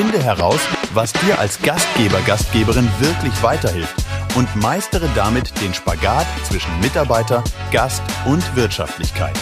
[0.00, 0.60] Finde heraus,
[0.94, 3.96] was dir als Gastgeber, Gastgeberin wirklich weiterhilft
[4.36, 9.36] und meistere damit den Spagat zwischen Mitarbeiter, Gast und Wirtschaftlichkeit.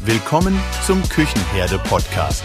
[0.00, 2.42] Willkommen zum Küchenherde Podcast.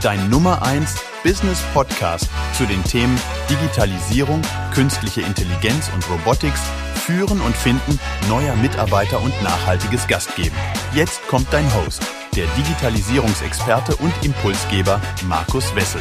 [0.00, 0.94] Dein Nummer 1
[1.24, 3.18] Business Podcast zu den Themen
[3.50, 4.42] Digitalisierung,
[4.72, 6.62] künstliche Intelligenz und Robotics,
[7.04, 7.98] Führen und Finden
[8.28, 10.56] neuer Mitarbeiter und nachhaltiges Gastgeben.
[10.94, 12.04] Jetzt kommt dein Host,
[12.36, 16.00] der Digitalisierungsexperte und Impulsgeber Markus Wessel.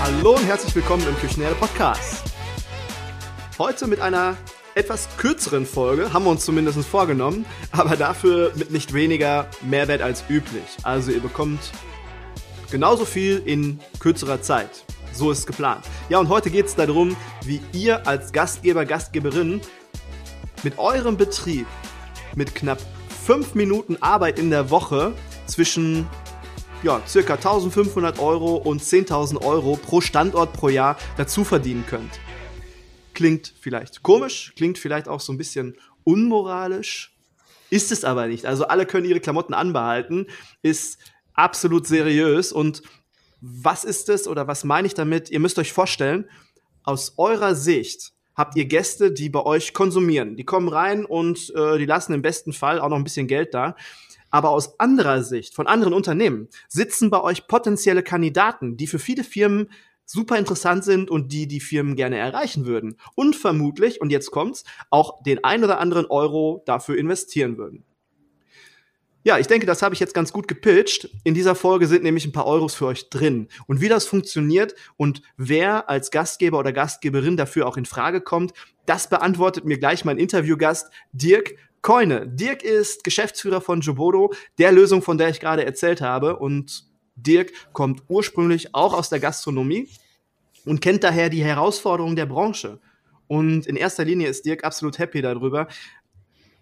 [0.00, 2.24] Hallo und herzlich willkommen im Küchenherde Podcast.
[3.60, 4.36] Heute mit einer
[4.74, 10.24] etwas kürzeren Folge, haben wir uns zumindest vorgenommen, aber dafür mit nicht weniger Mehrwert als
[10.28, 10.64] üblich.
[10.82, 11.60] Also ihr bekommt
[12.72, 14.84] genauso viel in kürzerer Zeit.
[15.12, 15.84] So ist es geplant.
[16.08, 19.60] Ja, und heute geht es darum, wie ihr als Gastgeber, Gastgeberin
[20.64, 21.68] mit eurem Betrieb
[22.34, 22.78] mit knapp
[23.26, 25.12] 5 Minuten Arbeit in der Woche
[25.46, 26.06] zwischen
[26.82, 32.20] ja, circa 1500 Euro und 10.000 Euro pro Standort pro Jahr dazu verdienen könnt.
[33.14, 37.14] Klingt vielleicht komisch, klingt vielleicht auch so ein bisschen unmoralisch,
[37.70, 38.46] ist es aber nicht.
[38.46, 40.26] Also alle können ihre Klamotten anbehalten,
[40.62, 40.98] ist
[41.34, 42.82] absolut seriös und
[43.40, 45.30] was ist es oder was meine ich damit?
[45.30, 46.28] Ihr müsst euch vorstellen,
[46.84, 50.36] aus eurer Sicht habt ihr Gäste, die bei euch konsumieren.
[50.36, 53.54] Die kommen rein und äh, die lassen im besten Fall auch noch ein bisschen Geld
[53.54, 53.76] da.
[54.32, 59.22] Aber aus anderer Sicht, von anderen Unternehmen, sitzen bei euch potenzielle Kandidaten, die für viele
[59.22, 59.68] Firmen
[60.06, 62.96] super interessant sind und die die Firmen gerne erreichen würden.
[63.14, 67.84] Und vermutlich, und jetzt kommt's, auch den ein oder anderen Euro dafür investieren würden.
[69.24, 71.08] Ja, ich denke, das habe ich jetzt ganz gut gepitcht.
[71.22, 73.48] In dieser Folge sind nämlich ein paar Euros für euch drin.
[73.66, 78.52] Und wie das funktioniert und wer als Gastgeber oder Gastgeberin dafür auch in Frage kommt,
[78.84, 82.28] das beantwortet mir gleich mein Interviewgast Dirk Keune.
[82.28, 86.36] Dirk ist Geschäftsführer von Jobodo, der Lösung, von der ich gerade erzählt habe.
[86.36, 86.84] Und
[87.16, 89.88] Dirk kommt ursprünglich auch aus der Gastronomie
[90.64, 92.80] und kennt daher die Herausforderungen der Branche.
[93.26, 95.66] Und in erster Linie ist Dirk absolut happy darüber,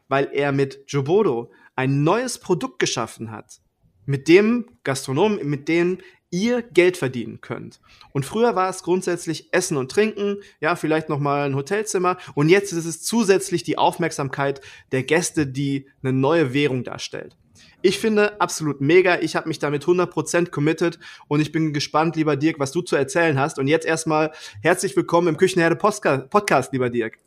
[0.08, 3.60] weil er mit Jobodo ein neues Produkt geschaffen hat,
[4.06, 5.98] mit dem Gastronomen, mit dem
[6.30, 7.80] ihr Geld verdienen könnt.
[8.12, 12.48] Und früher war es grundsätzlich Essen und Trinken, ja, vielleicht noch mal ein Hotelzimmer und
[12.48, 14.60] jetzt ist es zusätzlich die Aufmerksamkeit
[14.92, 17.36] der Gäste, die eine neue Währung darstellt.
[17.82, 19.20] Ich finde absolut mega.
[19.20, 20.98] Ich habe mich damit 100% committed
[21.28, 23.58] und ich bin gespannt, lieber Dirk, was du zu erzählen hast.
[23.58, 24.32] Und jetzt erstmal
[24.62, 27.18] herzlich willkommen im Küchenherde Podcast, lieber Dirk.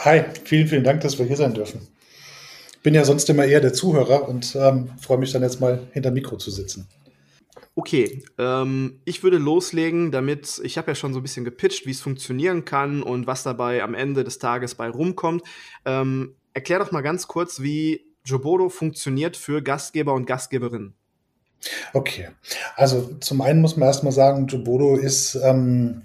[0.00, 1.88] Hi, vielen, vielen Dank, dass wir hier sein dürfen
[2.84, 6.10] bin ja sonst immer eher der Zuhörer und ähm, freue mich dann jetzt mal hinter
[6.10, 6.86] Mikro zu sitzen.
[7.76, 11.90] Okay, ähm, ich würde loslegen, damit ich habe ja schon so ein bisschen gepitcht, wie
[11.90, 15.42] es funktionieren kann und was dabei am Ende des Tages bei rumkommt.
[15.84, 20.94] Ähm, erklär doch mal ganz kurz, wie Jobodo funktioniert für Gastgeber und Gastgeberinnen.
[21.92, 22.28] Okay,
[22.76, 26.02] also zum einen muss man erstmal sagen, Jobodo ist ähm,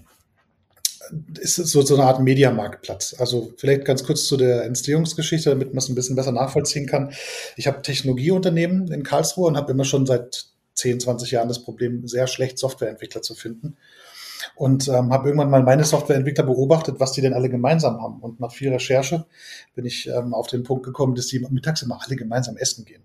[1.39, 3.15] ist so, so eine Art Mediamarktplatz.
[3.19, 7.13] Also vielleicht ganz kurz zu der Entstehungsgeschichte, damit man es ein bisschen besser nachvollziehen kann.
[7.55, 10.45] Ich habe Technologieunternehmen in Karlsruhe und habe immer schon seit
[10.79, 13.77] 10, 20 Jahren das Problem, sehr schlecht Softwareentwickler zu finden.
[14.55, 18.19] Und ähm, habe irgendwann mal meine Softwareentwickler beobachtet, was die denn alle gemeinsam haben.
[18.21, 19.25] Und nach viel Recherche
[19.75, 23.03] bin ich ähm, auf den Punkt gekommen, dass die mittags immer alle gemeinsam essen gehen.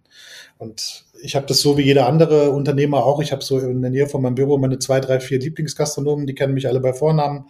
[0.59, 3.21] Und ich habe das so wie jeder andere Unternehmer auch.
[3.21, 6.35] Ich habe so in der Nähe von meinem Büro meine zwei, drei, vier Lieblingsgastronomen, die
[6.35, 7.47] kennen mich alle bei Vornamen.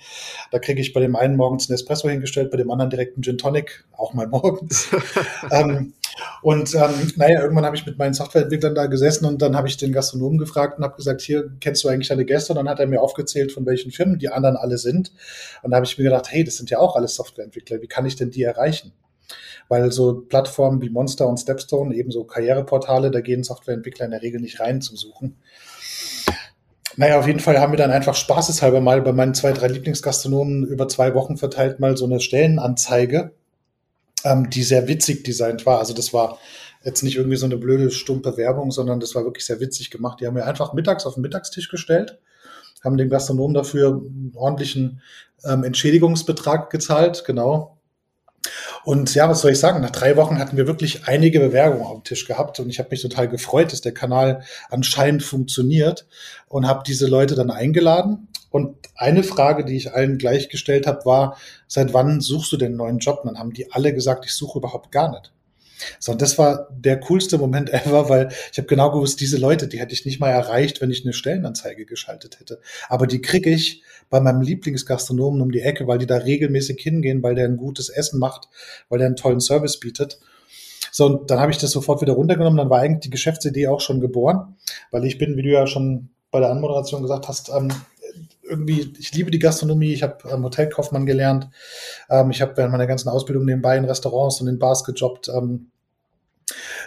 [0.51, 3.23] Da kriege ich bei dem einen morgens einen Espresso hingestellt, bei dem anderen direkt einen
[3.23, 4.89] Gin Tonic, auch mal morgens.
[5.51, 5.93] ähm,
[6.43, 9.77] und ähm, naja, irgendwann habe ich mit meinen Softwareentwicklern da gesessen und dann habe ich
[9.77, 12.53] den Gastronomen gefragt und habe gesagt, hier, kennst du eigentlich deine Gäste?
[12.53, 15.13] Und dann hat er mir aufgezählt, von welchen Firmen die anderen alle sind.
[15.63, 18.07] Und da habe ich mir gedacht, hey, das sind ja auch alles Softwareentwickler, wie kann
[18.07, 18.93] ich denn die erreichen?
[19.69, 24.41] weil so Plattformen wie Monster und Stepstone, ebenso Karriereportale, da gehen Softwareentwickler in der Regel
[24.41, 25.37] nicht rein zum Suchen.
[26.97, 30.65] Naja, auf jeden Fall haben wir dann einfach spaßeshalber mal bei meinen zwei, drei Lieblingsgastronomen
[30.67, 33.33] über zwei Wochen verteilt mal so eine Stellenanzeige,
[34.25, 35.79] ähm, die sehr witzig designt war.
[35.79, 36.39] Also das war
[36.85, 40.21] jetzt nicht irgendwie so eine blöde, stumpe Werbung, sondern das war wirklich sehr witzig gemacht.
[40.21, 42.19] Die haben wir einfach mittags auf den Mittagstisch gestellt,
[42.83, 45.01] haben dem Gastronomen dafür einen ordentlichen
[45.45, 47.75] ähm, Entschädigungsbetrag gezahlt, genau,
[48.85, 49.81] und ja, was soll ich sagen?
[49.81, 52.91] Nach drei Wochen hatten wir wirklich einige Bewerbungen auf dem Tisch gehabt und ich habe
[52.91, 56.07] mich total gefreut, dass der Kanal anscheinend funktioniert
[56.49, 58.29] und habe diese Leute dann eingeladen.
[58.55, 61.37] Und eine Frage, die ich allen gleichgestellt habe, war,
[61.67, 63.19] seit wann suchst du den neuen Job?
[63.23, 65.33] Und dann haben die alle gesagt, ich suche überhaupt gar nicht.
[65.99, 69.67] So, und das war der coolste Moment ever, weil ich habe genau gewusst, diese Leute,
[69.67, 72.61] die hätte ich nicht mal erreicht, wenn ich eine Stellenanzeige geschaltet hätte.
[72.89, 77.25] Aber die kriege ich bei meinem Lieblingsgastronomen um die Ecke, weil die da regelmäßig hingehen,
[77.25, 78.49] weil der ein gutes Essen macht,
[78.89, 80.21] weil der einen tollen Service bietet.
[80.93, 82.59] So, und dann habe ich das sofort wieder runtergenommen.
[82.59, 84.59] Dann war eigentlich die Geschäftsidee auch schon geboren,
[84.93, 87.69] weil ich bin, wie du ja schon bei der Anmoderation gesagt hast, ähm,
[88.49, 91.49] irgendwie, ich liebe die Gastronomie, ich habe ähm, Hotelkaufmann gelernt,
[92.11, 95.71] ähm, ich habe während meiner ganzen Ausbildung nebenbei in Restaurants und in Bars gejobbt, ähm,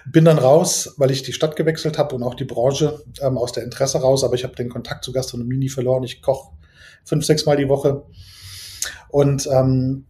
[0.05, 3.51] bin dann raus, weil ich die Stadt gewechselt habe und auch die Branche ähm, aus
[3.51, 6.03] der Interesse raus, aber ich habe den Kontakt zur Gastronomie nie verloren.
[6.03, 6.51] Ich koche
[7.03, 8.03] fünf, sechs Mal die Woche
[9.09, 10.05] und ähm,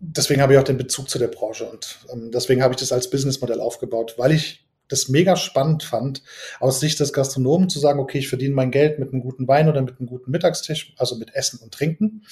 [0.00, 2.92] deswegen habe ich auch den Bezug zu der Branche und ähm, deswegen habe ich das
[2.92, 6.22] als Businessmodell aufgebaut, weil ich das mega spannend fand,
[6.58, 9.68] aus Sicht des Gastronomen zu sagen, okay, ich verdiene mein Geld mit einem guten Wein
[9.68, 12.24] oder mit einem guten Mittagstisch, also mit Essen und Trinken.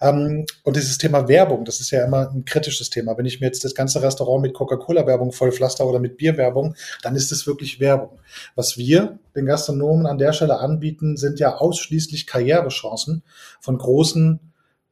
[0.00, 3.16] Ähm, und dieses Thema Werbung, das ist ja immer ein kritisches Thema.
[3.16, 7.30] Wenn ich mir jetzt das ganze Restaurant mit Coca-Cola-Werbung vollpflaster oder mit Bierwerbung, dann ist
[7.30, 8.18] es wirklich Werbung.
[8.54, 13.22] Was wir den Gastronomen an der Stelle anbieten, sind ja ausschließlich Karrierechancen
[13.60, 14.40] von großen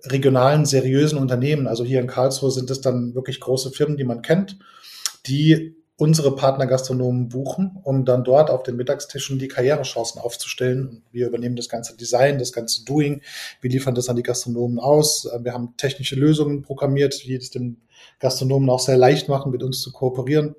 [0.04, 1.66] regionalen, seriösen Unternehmen.
[1.66, 4.58] Also hier in Karlsruhe sind es dann wirklich große Firmen, die man kennt,
[5.26, 11.02] die unsere Partnergastronomen buchen, um dann dort auf den Mittagstischen die Karrierechancen aufzustellen.
[11.10, 13.22] Wir übernehmen das ganze Design, das ganze Doing.
[13.62, 15.26] Wir liefern das an die Gastronomen aus.
[15.42, 17.78] Wir haben technische Lösungen programmiert, die es dem
[18.18, 20.54] Gastronomen auch sehr leicht machen, mit uns zu kooperieren.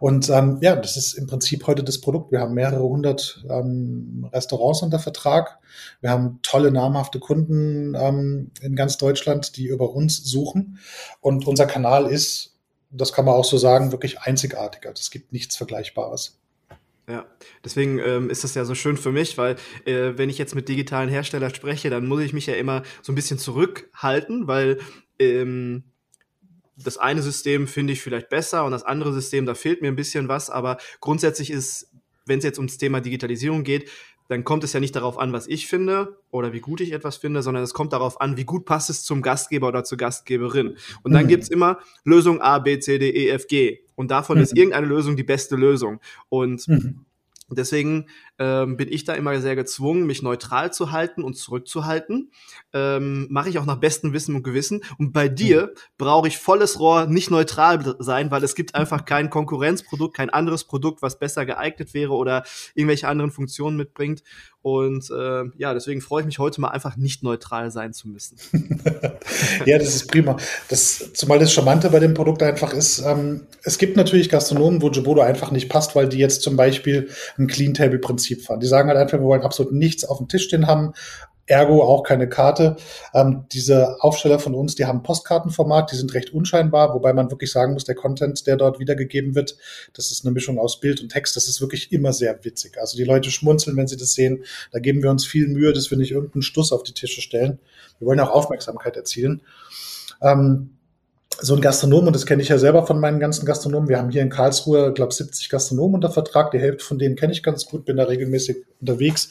[0.00, 2.32] Und ähm, ja, das ist im Prinzip heute das Produkt.
[2.32, 5.60] Wir haben mehrere hundert ähm, Restaurants unter Vertrag.
[6.00, 10.80] Wir haben tolle, namhafte Kunden ähm, in ganz Deutschland, die über uns suchen.
[11.20, 12.51] Und unser Kanal ist
[12.92, 14.92] das kann man auch so sagen, wirklich einzigartiger.
[14.92, 16.38] Es gibt nichts Vergleichbares.
[17.08, 17.26] Ja,
[17.64, 19.56] deswegen ähm, ist das ja so schön für mich, weil
[19.86, 23.10] äh, wenn ich jetzt mit digitalen Herstellern spreche, dann muss ich mich ja immer so
[23.10, 24.78] ein bisschen zurückhalten, weil
[25.18, 25.82] ähm,
[26.76, 29.96] das eine System finde ich vielleicht besser und das andere System, da fehlt mir ein
[29.96, 31.90] bisschen was, aber grundsätzlich ist,
[32.24, 33.90] wenn es jetzt ums Thema Digitalisierung geht,
[34.32, 37.18] dann kommt es ja nicht darauf an, was ich finde oder wie gut ich etwas
[37.18, 40.76] finde, sondern es kommt darauf an, wie gut passt es zum Gastgeber oder zur Gastgeberin.
[41.02, 41.34] Und dann mhm.
[41.34, 43.80] es immer Lösung A, B, C, D, E, F, G.
[43.94, 44.44] Und davon mhm.
[44.44, 46.00] ist irgendeine Lösung die beste Lösung.
[46.30, 47.04] Und mhm.
[47.54, 48.06] Deswegen
[48.42, 52.32] ähm, bin ich da immer sehr gezwungen, mich neutral zu halten und zurückzuhalten.
[52.72, 54.82] Ähm, Mache ich auch nach bestem Wissen und Gewissen.
[54.98, 55.78] Und bei dir mhm.
[55.96, 60.64] brauche ich volles Rohr nicht neutral sein, weil es gibt einfach kein Konkurrenzprodukt, kein anderes
[60.64, 62.42] Produkt, was besser geeignet wäre oder
[62.74, 64.24] irgendwelche anderen Funktionen mitbringt.
[64.62, 68.38] Und äh, ja, deswegen freue ich mich heute mal einfach nicht neutral sein zu müssen.
[69.66, 70.36] ja, das ist prima.
[70.68, 74.88] Das, zumal das Charmante bei dem Produkt einfach ist, ähm, es gibt natürlich Gastronomen, wo
[74.88, 77.48] Jobodo einfach nicht passt, weil die jetzt zum Beispiel ein
[78.32, 78.60] Clean-Table-Prinzip fahren.
[78.60, 80.92] Die sagen halt einfach, wir wollen absolut nichts auf dem Tisch stehen haben,
[81.46, 82.76] ergo auch keine Karte.
[83.12, 87.50] Ähm, diese Aufsteller von uns, die haben Postkartenformat, die sind recht unscheinbar, wobei man wirklich
[87.50, 89.56] sagen muss, der Content, der dort wiedergegeben wird,
[89.92, 92.78] das ist eine Mischung aus Bild und Text, das ist wirklich immer sehr witzig.
[92.78, 94.44] Also die Leute schmunzeln, wenn sie das sehen.
[94.70, 97.58] Da geben wir uns viel Mühe, dass wir nicht irgendeinen Stuss auf die Tische stellen.
[97.98, 99.42] Wir wollen auch Aufmerksamkeit erzielen.
[100.22, 100.78] Ähm,
[101.42, 104.10] so ein Gastronom, und das kenne ich ja selber von meinen ganzen Gastronomen, wir haben
[104.10, 107.66] hier in Karlsruhe, glaube 70 Gastronomen unter Vertrag, die Hälfte von denen kenne ich ganz
[107.66, 109.28] gut, bin da regelmäßig unterwegs.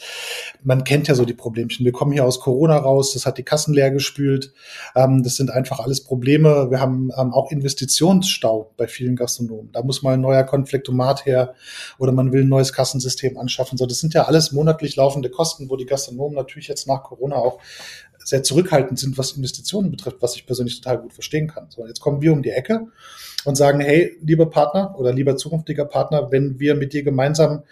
[0.62, 1.86] Man kennt ja so die Problemchen.
[1.86, 4.52] Wir kommen hier aus Corona raus, das hat die Kassen leer gespült.
[4.94, 6.70] Ähm, das sind einfach alles Probleme.
[6.70, 9.72] Wir haben ähm, auch Investitionsstau bei vielen Gastronomen.
[9.72, 11.56] Da muss mal ein neuer Konfliktomat her
[11.98, 13.78] oder man will ein neues Kassensystem anschaffen.
[13.78, 17.38] So, das sind ja alles monatlich laufende Kosten, wo die Gastronomen natürlich jetzt nach Corona
[17.38, 17.60] auch
[18.24, 21.68] sehr zurückhaltend sind, was Investitionen betrifft, was ich persönlich total gut verstehen kann.
[21.70, 22.88] So, jetzt kommen wir um die Ecke
[23.46, 27.64] und sagen, hey, lieber Partner oder lieber zukünftiger Partner, wenn wir mit dir gemeinsam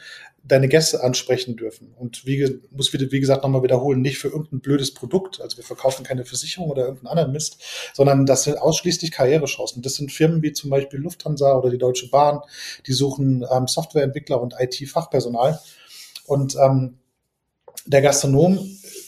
[0.44, 1.94] deine Gäste ansprechen dürfen.
[1.98, 5.42] Und wie, muss wieder, wie gesagt, nochmal wiederholen, nicht für irgendein blödes Produkt.
[5.42, 7.62] Also wir verkaufen keine Versicherung oder irgendeinen anderen Mist,
[7.94, 9.82] sondern das sind ausschließlich Karrierechancen.
[9.82, 12.40] Das sind Firmen wie zum Beispiel Lufthansa oder die Deutsche Bahn,
[12.88, 15.60] die suchen ähm, Softwareentwickler und IT-Fachpersonal.
[16.26, 16.98] Und ähm,
[17.86, 18.60] der Gastronom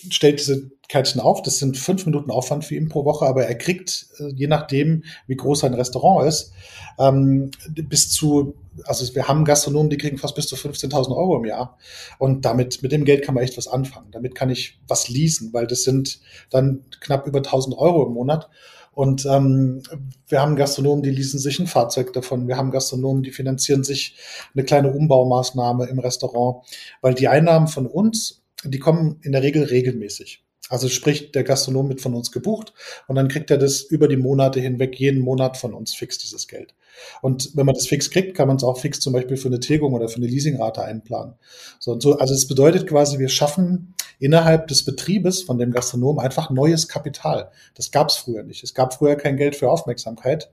[0.09, 1.41] stellt diese Kärtchen auf.
[1.41, 5.05] Das sind fünf Minuten Aufwand für ihn pro Woche, aber er kriegt, äh, je nachdem,
[5.25, 6.51] wie groß sein Restaurant ist,
[6.99, 11.45] ähm, bis zu, also wir haben Gastronomen, die kriegen fast bis zu 15.000 Euro im
[11.45, 11.77] Jahr.
[12.19, 14.11] Und damit, mit dem Geld kann man echt was anfangen.
[14.11, 16.19] Damit kann ich was leasen, weil das sind
[16.49, 18.49] dann knapp über 1.000 Euro im Monat.
[18.91, 19.83] Und ähm,
[20.27, 22.49] wir haben Gastronomen, die leasen sich ein Fahrzeug davon.
[22.49, 24.17] Wir haben Gastronomen, die finanzieren sich
[24.53, 26.65] eine kleine Umbaumaßnahme im Restaurant,
[26.99, 30.43] weil die Einnahmen von uns, die kommen in der Regel regelmäßig.
[30.71, 32.73] Also sprich, der Gastronom wird von uns gebucht
[33.07, 36.47] und dann kriegt er das über die Monate hinweg jeden Monat von uns fix, dieses
[36.47, 36.73] Geld.
[37.21, 39.59] Und wenn man das fix kriegt, kann man es auch fix zum Beispiel für eine
[39.59, 41.33] Tilgung oder für eine Leasingrate einplanen.
[41.79, 46.19] So, und so, also es bedeutet quasi, wir schaffen innerhalb des Betriebes von dem Gastronom
[46.19, 47.51] einfach neues Kapital.
[47.75, 48.63] Das gab es früher nicht.
[48.63, 50.51] Es gab früher kein Geld für Aufmerksamkeit.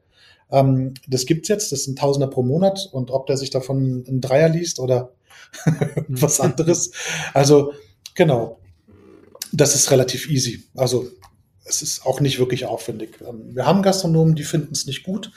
[0.51, 4.21] Ähm, das gibt's jetzt, das sind Tausender pro Monat und ob der sich davon ein
[4.21, 5.13] Dreier liest oder
[6.09, 6.91] was anderes.
[7.35, 7.73] Also
[8.17, 8.59] genau,
[9.53, 10.65] das ist relativ easy.
[10.75, 11.09] Also
[11.69, 13.19] es ist auch nicht wirklich aufwendig.
[13.21, 15.31] Ähm, wir haben Gastronomen, die finden es nicht gut.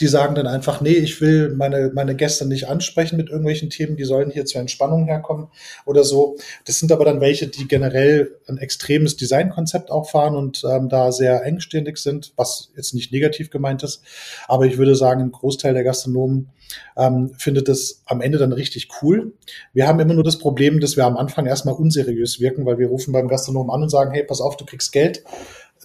[0.00, 3.96] Die sagen dann einfach, nee, ich will meine, meine Gäste nicht ansprechen mit irgendwelchen Themen,
[3.96, 5.48] die sollen hier zur Entspannung herkommen
[5.84, 6.36] oder so.
[6.64, 11.12] Das sind aber dann welche, die generell ein extremes Designkonzept auch fahren und ähm, da
[11.12, 14.02] sehr engständig sind, was jetzt nicht negativ gemeint ist.
[14.48, 16.50] Aber ich würde sagen, ein Großteil der Gastronomen
[16.96, 19.32] ähm, findet es am Ende dann richtig cool.
[19.72, 22.88] Wir haben immer nur das Problem, dass wir am Anfang erstmal unseriös wirken, weil wir
[22.88, 25.24] rufen beim Gastronomen an und sagen, hey, pass auf, du kriegst Geld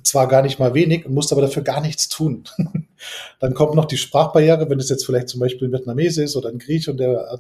[0.04, 2.44] zwar gar nicht mal wenig, musst aber dafür gar nichts tun.
[3.40, 6.50] dann kommt noch die Sprachbarriere, wenn es jetzt vielleicht zum Beispiel ein Vietnamese ist oder
[6.50, 7.40] ein Griech und der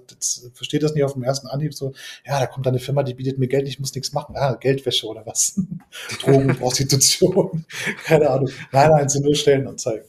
[0.53, 1.93] versteht das nicht auf dem ersten Anhieb so,
[2.25, 4.35] ja, da kommt eine Firma, die bietet mir Geld, ich muss nichts machen.
[4.37, 5.59] Ah, Geldwäsche oder was?
[6.21, 7.65] Drogen, Prostitution,
[8.05, 8.49] keine Ahnung.
[8.71, 10.07] Nein, nein, sind nur Stellenanzeigen.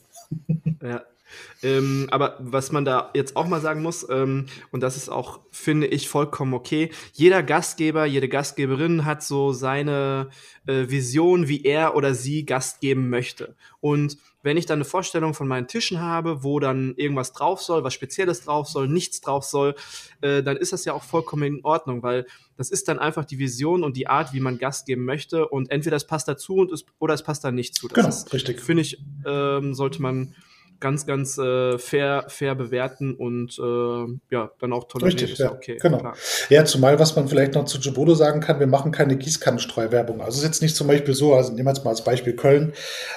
[0.81, 1.03] ja.
[1.63, 5.41] Ähm, aber was man da jetzt auch mal sagen muss, ähm, und das ist auch,
[5.51, 10.29] finde ich, vollkommen okay, jeder Gastgeber, jede Gastgeberin hat so seine
[10.65, 13.55] äh, Vision, wie er oder sie Gast geben möchte.
[13.79, 17.83] Und wenn ich dann eine Vorstellung von meinen Tischen habe, wo dann irgendwas drauf soll,
[17.83, 19.75] was Spezielles drauf soll, nichts drauf soll,
[20.21, 22.25] äh, dann ist das ja auch vollkommen in Ordnung, weil
[22.57, 25.47] das ist dann einfach die Vision und die Art, wie man Gast geben möchte.
[25.47, 27.87] Und entweder es passt dazu und es, oder es passt da nicht zu.
[27.87, 28.61] Das genau, ist, richtig.
[28.61, 30.35] Finde ich, ähm, sollte man
[30.81, 35.19] ganz, ganz äh, fair, fair bewerten und äh, ja, dann auch tolerieren.
[35.19, 35.77] Richtig, ja, okay.
[35.79, 35.99] Genau.
[35.99, 36.15] Klar.
[36.49, 40.19] Ja, zumal, was man vielleicht noch zu Jubodo sagen kann, wir machen keine Gießkannenstreuwerbung.
[40.19, 42.35] Also es ist jetzt nicht zum Beispiel so, also nehmen wir jetzt mal als Beispiel
[42.35, 42.73] Köln,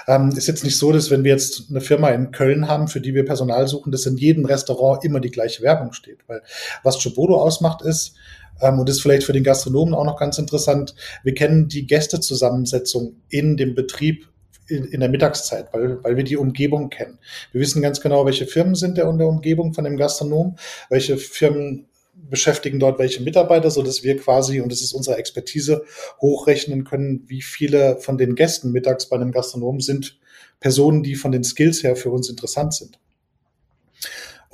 [0.07, 3.01] ähm, ist jetzt nicht so, dass wenn wir jetzt eine Firma in Köln haben, für
[3.01, 6.21] die wir Personal suchen, dass in jedem Restaurant immer die gleiche Werbung steht.
[6.29, 6.43] Weil
[6.83, 8.15] was Jubodo ausmacht ist,
[8.61, 10.95] ähm, und ist vielleicht für den Gastronomen auch noch ganz interessant.
[11.25, 14.29] Wir kennen die Gästezusammensetzung in dem Betrieb
[14.69, 17.19] in, in der Mittagszeit, weil, weil wir die Umgebung kennen.
[17.53, 20.57] Wir wissen ganz genau, welche Firmen sind der in der Umgebung von dem Gastronom,
[20.89, 25.85] welche Firmen beschäftigen dort welche Mitarbeiter, so dass wir quasi, und das ist unsere Expertise,
[26.21, 30.19] hochrechnen können, wie viele von den Gästen mittags bei einem Gastronom sind
[30.61, 32.99] Personen, die von den Skills her für uns interessant sind.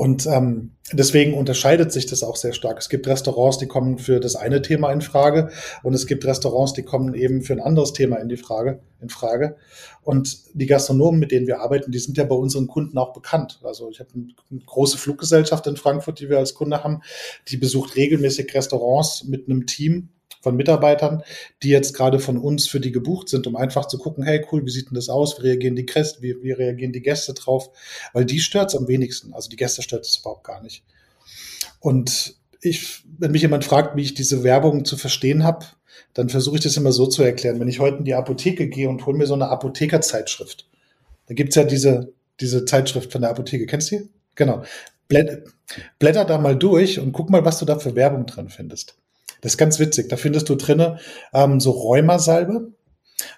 [0.00, 2.78] Und ähm, deswegen unterscheidet sich das auch sehr stark.
[2.78, 5.50] Es gibt Restaurants, die kommen für das eine Thema in Frage
[5.82, 9.10] und es gibt Restaurants, die kommen eben für ein anderes Thema in die Frage, in
[9.10, 9.56] Frage.
[10.00, 13.60] Und die Gastronomen, mit denen wir arbeiten, die sind ja bei unseren Kunden auch bekannt.
[13.62, 17.02] Also ich habe eine große Fluggesellschaft in Frankfurt, die wir als Kunde haben,
[17.48, 20.08] die besucht regelmäßig Restaurants mit einem Team
[20.40, 21.22] von Mitarbeitern,
[21.62, 24.64] die jetzt gerade von uns für die gebucht sind, um einfach zu gucken, hey cool,
[24.64, 25.38] wie sieht denn das aus?
[25.38, 27.70] Wie reagieren die Gäste, wie, wie reagieren die Gäste drauf?
[28.12, 29.34] Weil die stört es am wenigsten.
[29.34, 30.82] Also die Gäste stört es überhaupt gar nicht.
[31.80, 35.66] Und ich, wenn mich jemand fragt, wie ich diese Werbung zu verstehen habe,
[36.14, 37.60] dann versuche ich das immer so zu erklären.
[37.60, 40.68] Wenn ich heute in die Apotheke gehe und hole mir so eine Apothekerzeitschrift,
[41.26, 43.66] da gibt's ja diese, diese Zeitschrift von der Apotheke.
[43.66, 44.08] Kennst du die?
[44.34, 44.64] Genau.
[45.98, 48.96] Blätter da mal durch und guck mal, was du da für Werbung drin findest.
[49.40, 50.08] Das ist ganz witzig.
[50.08, 50.98] Da findest du drinne
[51.32, 52.72] ähm, so Rheumasalbe.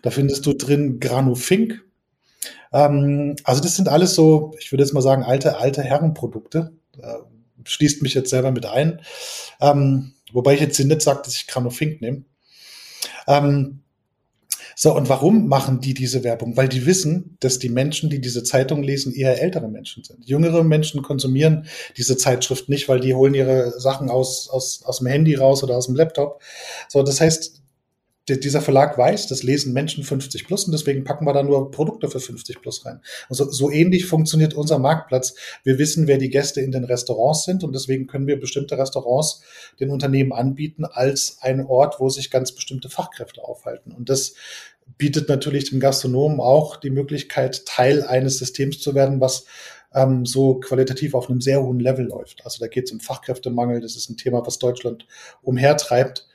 [0.03, 1.85] Da findest du drin Granufink.
[2.73, 6.73] Ähm, also das sind alles so, ich würde jetzt mal sagen, alte, alte Herrenprodukte.
[6.99, 7.15] Äh,
[7.65, 9.01] schließt mich jetzt selber mit ein.
[9.61, 12.25] Ähm, wobei ich jetzt nicht sage, dass ich Granufink nehme.
[13.27, 13.82] Ähm,
[14.75, 16.57] so, und warum machen die diese Werbung?
[16.57, 20.27] Weil die wissen, dass die Menschen, die diese Zeitung lesen, eher ältere Menschen sind.
[20.27, 25.09] Jüngere Menschen konsumieren diese Zeitschrift nicht, weil die holen ihre Sachen aus, aus, aus dem
[25.09, 26.43] Handy raus oder aus dem Laptop.
[26.89, 27.62] So, das heißt,
[28.29, 32.09] dieser Verlag weiß, das lesen Menschen 50 plus und deswegen packen wir da nur Produkte
[32.09, 33.01] für 50 plus rein.
[33.29, 35.35] Also so ähnlich funktioniert unser Marktplatz.
[35.65, 39.43] Wir wissen, wer die Gäste in den Restaurants sind und deswegen können wir bestimmte Restaurants
[39.81, 43.93] den Unternehmen anbieten als ein Ort, wo sich ganz bestimmte Fachkräfte aufhalten.
[43.93, 44.35] Und das
[44.99, 49.47] bietet natürlich dem Gastronomen auch die Möglichkeit, Teil eines Systems zu werden, was
[49.95, 52.45] ähm, so qualitativ auf einem sehr hohen Level läuft.
[52.45, 55.07] Also da geht es um Fachkräftemangel, das ist ein Thema, was Deutschland
[55.43, 56.29] umhertreibt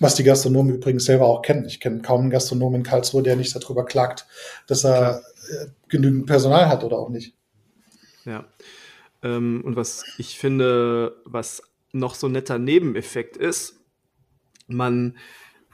[0.00, 1.66] was die Gastronomen übrigens selber auch kennen.
[1.66, 4.26] Ich kenne kaum einen Gastronomen in Karlsruhe, der nicht darüber klagt,
[4.66, 7.34] dass er äh, genügend Personal hat oder auch nicht.
[8.24, 8.46] Ja.
[9.22, 13.80] Ähm, und was ich finde, was noch so ein netter Nebeneffekt ist,
[14.66, 15.16] man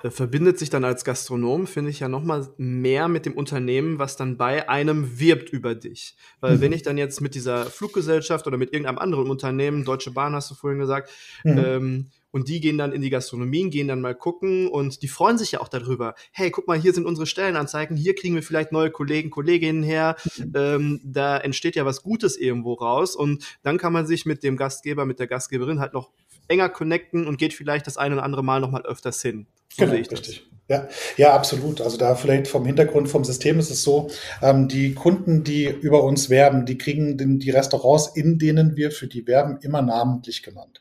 [0.03, 3.99] äh, verbindet sich dann als Gastronom, finde ich ja noch mal mehr mit dem Unternehmen,
[3.99, 6.17] was dann bei einem wirbt über dich.
[6.41, 6.61] Weil mhm.
[6.61, 10.51] wenn ich dann jetzt mit dieser Fluggesellschaft oder mit irgendeinem anderen Unternehmen, Deutsche Bahn hast
[10.51, 11.11] du vorhin gesagt,
[11.45, 11.59] mhm.
[11.59, 15.39] ähm, und die gehen dann in die Gastronomien, gehen dann mal gucken und die freuen
[15.39, 16.15] sich ja auch darüber.
[16.33, 20.17] Hey, guck mal, hier sind unsere Stellenanzeigen, hier kriegen wir vielleicht neue Kollegen, Kolleginnen her.
[20.37, 20.53] Mhm.
[20.55, 24.57] Ähm, da entsteht ja was Gutes irgendwo raus und dann kann man sich mit dem
[24.57, 26.11] Gastgeber, mit der Gastgeberin halt noch
[26.49, 29.47] enger connecten und geht vielleicht das eine oder andere Mal noch mal öfters hin.
[29.73, 30.47] So genau, richtig.
[30.69, 31.81] Ja, ja, absolut.
[31.81, 34.09] Also da vielleicht vom Hintergrund vom System ist es so,
[34.41, 38.93] ähm, die Kunden, die über uns werben, die kriegen den, die Restaurants, in denen wir
[38.93, 40.81] für die werben, immer namentlich genannt.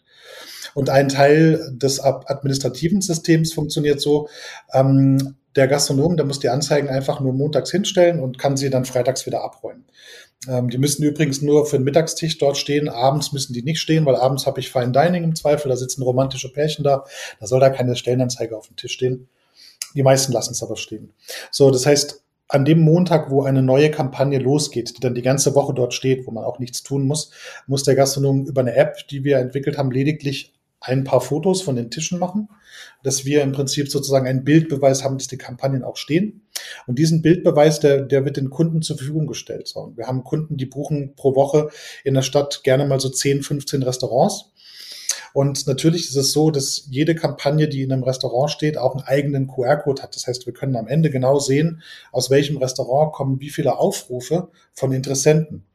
[0.73, 4.29] Und ein Teil des administrativen Systems funktioniert so,
[4.73, 8.85] ähm, der Gastronom, der muss die Anzeigen einfach nur montags hinstellen und kann sie dann
[8.85, 9.85] freitags wieder abräumen.
[10.47, 12.87] Ähm, die müssen übrigens nur für den Mittagstisch dort stehen.
[12.87, 15.69] Abends müssen die nicht stehen, weil abends habe ich Fine Dining im Zweifel.
[15.69, 17.03] Da sitzen romantische Pärchen da.
[17.39, 19.27] Da soll da keine Stellenanzeige auf dem Tisch stehen.
[19.95, 21.13] Die meisten lassen es aber stehen.
[21.51, 25.55] So, das heißt, an dem Montag, wo eine neue Kampagne losgeht, die dann die ganze
[25.55, 27.31] Woche dort steht, wo man auch nichts tun muss,
[27.67, 31.75] muss der Gastronom über eine App, die wir entwickelt haben, lediglich ein paar Fotos von
[31.75, 32.49] den Tischen machen,
[33.03, 36.47] dass wir im Prinzip sozusagen einen Bildbeweis haben, dass die Kampagnen auch stehen.
[36.87, 39.67] Und diesen Bildbeweis, der, der wird den Kunden zur Verfügung gestellt.
[39.67, 41.69] So, wir haben Kunden, die buchen pro Woche
[42.03, 44.51] in der Stadt gerne mal so 10, 15 Restaurants.
[45.33, 49.05] Und natürlich ist es so, dass jede Kampagne, die in einem Restaurant steht, auch einen
[49.05, 50.15] eigenen QR-Code hat.
[50.15, 54.49] Das heißt, wir können am Ende genau sehen, aus welchem Restaurant kommen wie viele Aufrufe
[54.73, 55.65] von Interessenten.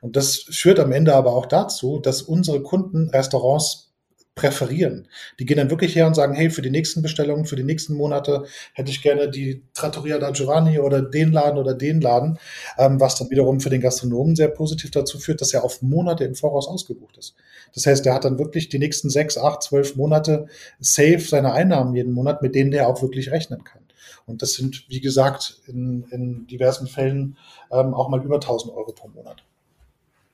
[0.00, 3.91] Und das führt am Ende aber auch dazu, dass unsere Kunden Restaurants
[4.34, 5.08] präferieren.
[5.38, 7.94] Die gehen dann wirklich her und sagen, hey, für die nächsten Bestellungen, für die nächsten
[7.94, 12.38] Monate hätte ich gerne die Trattoria da Giovanni oder den Laden oder den Laden,
[12.78, 16.24] ähm, was dann wiederum für den Gastronomen sehr positiv dazu führt, dass er auf Monate
[16.24, 17.34] im Voraus ausgebucht ist.
[17.74, 20.46] Das heißt, er hat dann wirklich die nächsten sechs, acht, zwölf Monate
[20.80, 23.82] safe seine Einnahmen jeden Monat, mit denen der auch wirklich rechnen kann.
[24.24, 27.36] Und das sind, wie gesagt, in, in diversen Fällen
[27.70, 29.44] ähm, auch mal über 1000 Euro pro Monat.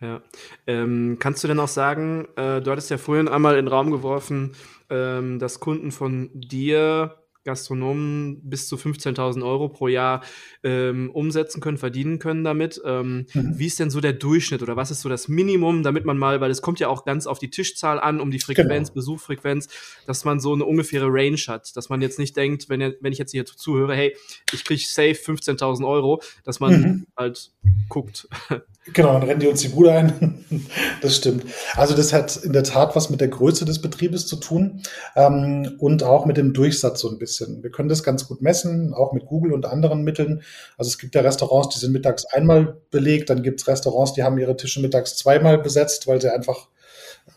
[0.00, 0.22] Ja.
[0.66, 3.90] Ähm, kannst du denn auch sagen, äh, du hattest ja vorhin einmal in den Raum
[3.90, 4.54] geworfen,
[4.90, 7.16] ähm, dass Kunden von dir
[7.48, 10.22] Gastronomen bis zu 15.000 Euro pro Jahr
[10.62, 12.80] ähm, umsetzen können, verdienen können damit.
[12.84, 13.58] Ähm, mhm.
[13.58, 16.42] Wie ist denn so der Durchschnitt oder was ist so das Minimum, damit man mal,
[16.42, 18.94] weil es kommt ja auch ganz auf die Tischzahl an, um die Frequenz, genau.
[18.96, 19.68] Besuchfrequenz,
[20.06, 23.18] dass man so eine ungefähre Range hat, dass man jetzt nicht denkt, wenn, wenn ich
[23.18, 24.14] jetzt hier zuhöre, hey,
[24.52, 27.06] ich kriege safe 15.000 Euro, dass man mhm.
[27.16, 27.50] halt
[27.88, 28.28] guckt.
[28.92, 30.44] Genau, dann rennen die uns die Bude ein.
[31.02, 31.44] das stimmt.
[31.74, 34.82] Also das hat in der Tat was mit der Größe des Betriebes zu tun
[35.14, 37.37] ähm, und auch mit dem Durchsatz so ein bisschen.
[37.40, 40.42] Wir können das ganz gut messen, auch mit Google und anderen Mitteln.
[40.76, 44.22] Also es gibt ja Restaurants, die sind mittags einmal belegt, dann gibt es Restaurants, die
[44.22, 46.68] haben ihre Tische mittags zweimal besetzt, weil sie einfach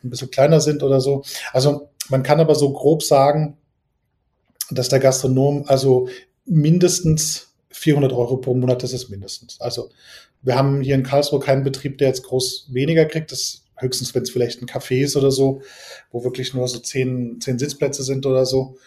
[0.04, 1.24] ein bisschen kleiner sind oder so.
[1.54, 3.58] Also man kann aber so grob sagen,
[4.70, 6.08] dass der Gastronom also
[6.46, 9.60] mindestens 400 Euro pro Monat, das ist mindestens.
[9.62, 9.90] Also
[10.42, 13.32] wir haben hier in Karlsruhe keinen Betrieb, der jetzt groß weniger kriegt.
[13.32, 15.62] Das höchstens, wenn es vielleicht ein Café ist oder so,
[16.12, 18.78] wo wirklich nur so zehn, zehn Sitzplätze sind oder so.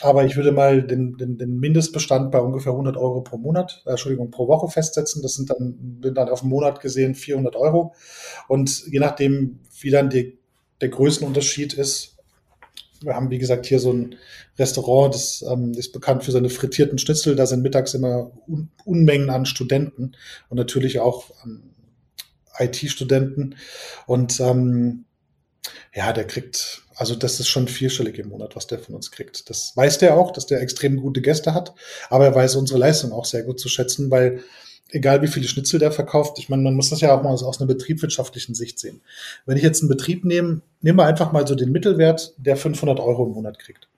[0.00, 3.90] Aber ich würde mal den, den, den Mindestbestand bei ungefähr 100 Euro pro Monat, äh,
[3.90, 5.22] Entschuldigung, pro Woche festsetzen.
[5.22, 7.94] Das sind dann, sind dann auf den Monat gesehen 400 Euro.
[8.46, 10.38] Und je nachdem, wie dann die,
[10.80, 12.16] der Größenunterschied ist,
[13.00, 14.16] wir haben, wie gesagt, hier so ein
[14.58, 17.36] Restaurant, das ähm, ist bekannt für seine frittierten Schnitzel.
[17.36, 20.16] Da sind mittags immer Un Unmengen an Studenten
[20.48, 21.74] und natürlich auch ähm,
[22.58, 23.56] IT-Studenten.
[24.06, 25.04] Und ähm,
[25.94, 29.48] ja, der kriegt, also das ist schon vierstellig im Monat, was der von uns kriegt.
[29.50, 31.74] Das weiß der auch, dass der extrem gute Gäste hat,
[32.10, 34.42] aber er weiß unsere Leistung auch sehr gut zu schätzen, weil
[34.90, 37.60] egal wie viele Schnitzel der verkauft, ich meine, man muss das ja auch mal aus,
[37.60, 39.00] einer betriebswirtschaftlichen Sicht sehen.
[39.46, 43.00] Wenn ich jetzt einen Betrieb nehme, nehmen wir einfach mal so den Mittelwert, der 500
[43.00, 43.88] Euro im Monat kriegt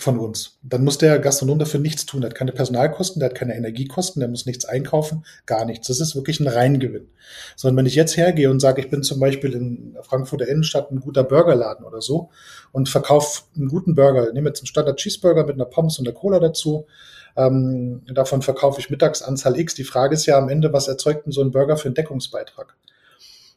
[0.00, 0.58] von uns.
[0.62, 2.20] Dann muss der Gastronom dafür nichts tun.
[2.20, 5.88] Der hat keine Personalkosten, der hat keine Energiekosten, der muss nichts einkaufen, gar nichts.
[5.88, 7.08] Das ist wirklich ein Reingewinn.
[7.56, 11.00] Sondern wenn ich jetzt hergehe und sage, ich bin zum Beispiel in Frankfurter Innenstadt ein
[11.00, 12.30] guter Burgerladen oder so
[12.72, 16.14] und verkaufe einen guten Burger, nehme jetzt einen Standard Cheeseburger mit einer Pommes und einer
[16.14, 16.86] Cola dazu,
[17.36, 19.74] ähm, davon verkaufe ich Mittagsanzahl X.
[19.74, 22.74] Die Frage ist ja am Ende, was erzeugt denn so ein Burger für einen Deckungsbeitrag?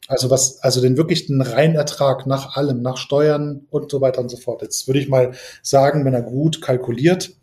[0.08, 4.36] Also was, also den wirklichen Reinertrag nach allem, nach Steuern und so weiter und so
[4.36, 4.62] fort.
[4.62, 7.36] Jetzt würde ich mal sagen, wenn er gut kalkuliert,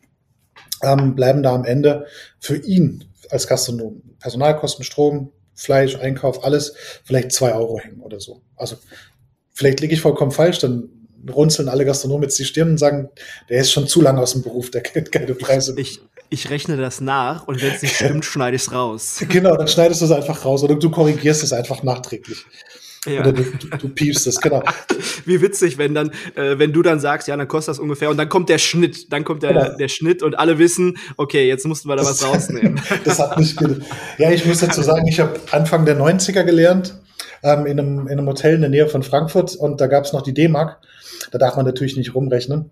[0.84, 2.06] ähm, bleiben da am Ende
[2.40, 8.42] für ihn als Gastronom Personalkosten, Strom, Fleisch, Einkauf, alles vielleicht zwei Euro hängen oder so.
[8.56, 8.78] Also
[9.52, 10.99] vielleicht liege ich vollkommen falsch, dann
[11.32, 13.10] runzeln alle Gastronomen jetzt die Stirn und sagen,
[13.50, 15.74] der ist schon zu lange aus dem Beruf, der kennt keine Preise.
[15.78, 19.24] Ich, ich rechne das nach und wenn es nicht stimmt, schneide ich es raus.
[19.28, 22.46] Genau, dann schneidest du es einfach raus oder du korrigierst es einfach nachträglich.
[23.06, 23.22] Ja.
[23.22, 24.62] Oder du, du, du piepst es, genau.
[25.26, 28.18] Wie witzig, wenn dann, äh, wenn du dann sagst, ja, dann kostet das ungefähr und
[28.18, 29.70] dann kommt der Schnitt, dann kommt der, ja.
[29.70, 32.82] der Schnitt und alle wissen, okay, jetzt mussten wir da das, was rausnehmen.
[33.06, 33.58] das hat nicht
[34.18, 36.96] Ja, ich muss dazu sagen, ich habe Anfang der 90er gelernt,
[37.44, 40.14] ähm, in, einem, in einem Hotel in der Nähe von Frankfurt und da gab es
[40.14, 40.80] noch die D-Mark.
[41.32, 42.72] Da darf man natürlich nicht rumrechnen.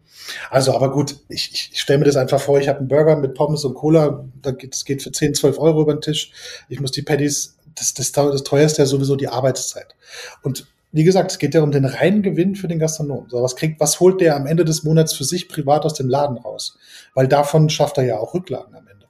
[0.49, 3.15] Also, aber gut, ich, ich, ich stelle mir das einfach vor, ich habe einen Burger
[3.15, 6.31] mit Pommes und Cola, das geht für 10, 12 Euro über den Tisch.
[6.69, 9.95] Ich muss die Patties, das, das, das teuerste ja sowieso die Arbeitszeit.
[10.43, 13.27] Und wie gesagt, es geht ja um den reinen Gewinn für den Gastronom.
[13.29, 16.09] So, was kriegt, was holt der am Ende des Monats für sich privat aus dem
[16.09, 16.77] Laden raus?
[17.13, 19.05] Weil davon schafft er ja auch Rücklagen am Ende.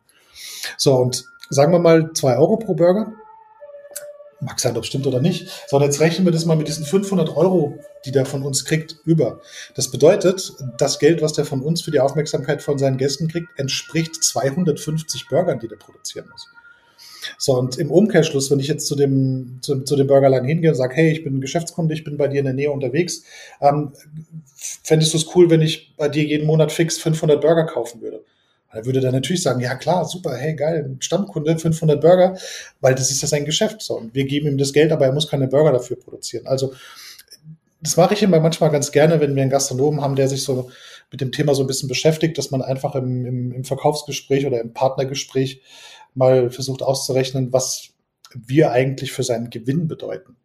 [0.77, 3.13] So, und sagen wir mal zwei Euro pro Burger
[4.39, 5.49] Mag sein, ob es stimmt oder nicht.
[5.67, 8.97] Sondern jetzt rechnen wir das mal mit diesen 500 Euro, die der von uns kriegt,
[9.05, 9.41] über.
[9.75, 13.47] Das bedeutet, das Geld, was der von uns für die Aufmerksamkeit von seinen Gästen kriegt,
[13.57, 16.47] entspricht 250 Burgern, die der produzieren muss.
[17.37, 20.75] So, und im Umkehrschluss, wenn ich jetzt zu dem, zu, zu dem Burgerladen hingehe und
[20.75, 23.23] sage, hey, ich bin Geschäftskunde, ich bin bei dir in der Nähe unterwegs,
[23.61, 23.91] ähm,
[24.55, 28.23] fändest du es cool, wenn ich bei dir jeden Monat fix 500 Burger kaufen würde?
[28.77, 32.37] Er würde dann natürlich sagen, ja klar, super, hey geil, Stammkunde, 500 Burger,
[32.79, 33.81] weil das ist ja sein Geschäft.
[33.81, 36.47] So, und wir geben ihm das Geld, aber er muss keine Burger dafür produzieren.
[36.47, 36.73] Also
[37.81, 40.71] das mache ich immer manchmal ganz gerne, wenn wir einen Gastronomen haben, der sich so
[41.11, 44.59] mit dem Thema so ein bisschen beschäftigt, dass man einfach im, im, im Verkaufsgespräch oder
[44.59, 45.61] im Partnergespräch
[46.13, 47.89] mal versucht auszurechnen, was
[48.33, 50.35] wir eigentlich für seinen Gewinn bedeuten.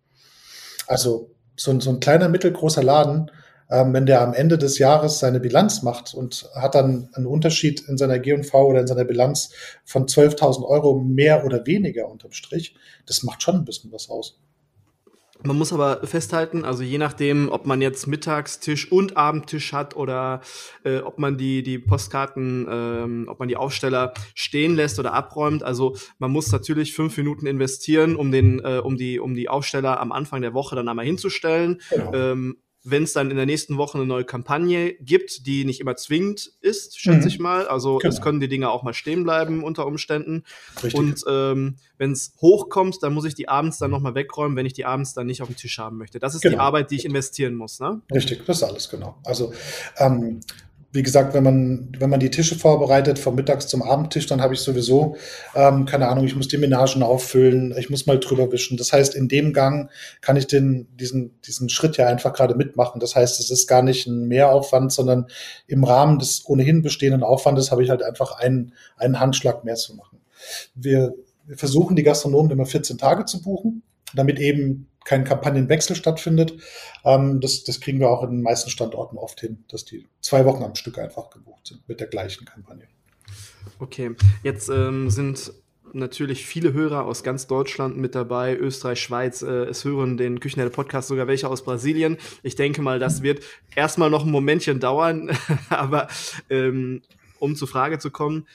[0.86, 3.30] Also so, so ein kleiner, mittelgroßer Laden,
[3.72, 7.96] wenn der am Ende des Jahres seine Bilanz macht und hat dann einen Unterschied in
[7.96, 9.50] seiner G&V oder in seiner Bilanz
[9.84, 12.74] von 12.000 Euro mehr oder weniger unterm Strich,
[13.06, 14.38] das macht schon ein bisschen was aus.
[15.44, 20.40] Man muss aber festhalten, also je nachdem, ob man jetzt Mittagstisch und Abendtisch hat oder
[20.84, 25.64] äh, ob man die, die Postkarten, ähm, ob man die Aufsteller stehen lässt oder abräumt.
[25.64, 29.98] Also man muss natürlich fünf Minuten investieren, um den, äh, um die, um die Aufsteller
[29.98, 31.80] am Anfang der Woche dann einmal hinzustellen.
[31.90, 32.14] Genau.
[32.14, 35.96] Ähm, wenn es dann in der nächsten Woche eine neue Kampagne gibt, die nicht immer
[35.96, 37.26] zwingend ist, schätze mhm.
[37.28, 37.68] ich mal.
[37.68, 38.12] Also genau.
[38.12, 40.42] es können die Dinge auch mal stehen bleiben unter Umständen.
[40.82, 40.94] Richtig.
[40.94, 44.72] Und ähm, wenn es hochkommt, dann muss ich die abends dann nochmal wegräumen, wenn ich
[44.72, 46.18] die abends dann nicht auf dem Tisch haben möchte.
[46.18, 46.56] Das ist genau.
[46.56, 47.78] die Arbeit, die ich investieren muss.
[47.78, 48.00] Ne?
[48.12, 49.16] Richtig, das ist alles genau.
[49.24, 49.52] Also
[49.98, 50.40] ähm,
[50.92, 54.52] wie gesagt, wenn man, wenn man die Tische vorbereitet, vom Mittags zum Abendtisch, dann habe
[54.52, 55.16] ich sowieso,
[55.54, 58.76] ähm, keine Ahnung, ich muss die Menagen auffüllen, ich muss mal drüber wischen.
[58.76, 63.00] Das heißt, in dem Gang kann ich den, diesen, diesen Schritt ja einfach gerade mitmachen.
[63.00, 65.28] Das heißt, es ist gar nicht ein Mehraufwand, sondern
[65.66, 69.96] im Rahmen des ohnehin bestehenden Aufwandes habe ich halt einfach einen, einen Handschlag mehr zu
[69.96, 70.20] machen.
[70.74, 71.14] Wir,
[71.46, 73.82] wir versuchen, die Gastronomen immer 14 Tage zu buchen,
[74.14, 76.54] damit eben kein Kampagnenwechsel stattfindet.
[77.04, 80.44] Ähm, das, das kriegen wir auch in den meisten Standorten oft hin, dass die zwei
[80.44, 82.86] Wochen am Stück einfach gebucht sind mit der gleichen Kampagne.
[83.78, 85.52] Okay, jetzt ähm, sind
[85.94, 89.42] natürlich viele Hörer aus ganz Deutschland mit dabei, Österreich, Schweiz.
[89.42, 92.16] Äh, es hören den Küchenherde Podcast sogar welche aus Brasilien.
[92.42, 93.42] Ich denke mal, das wird
[93.74, 95.30] erstmal noch ein Momentchen dauern,
[95.68, 96.08] aber
[96.48, 97.02] ähm,
[97.38, 98.46] um zur Frage zu kommen,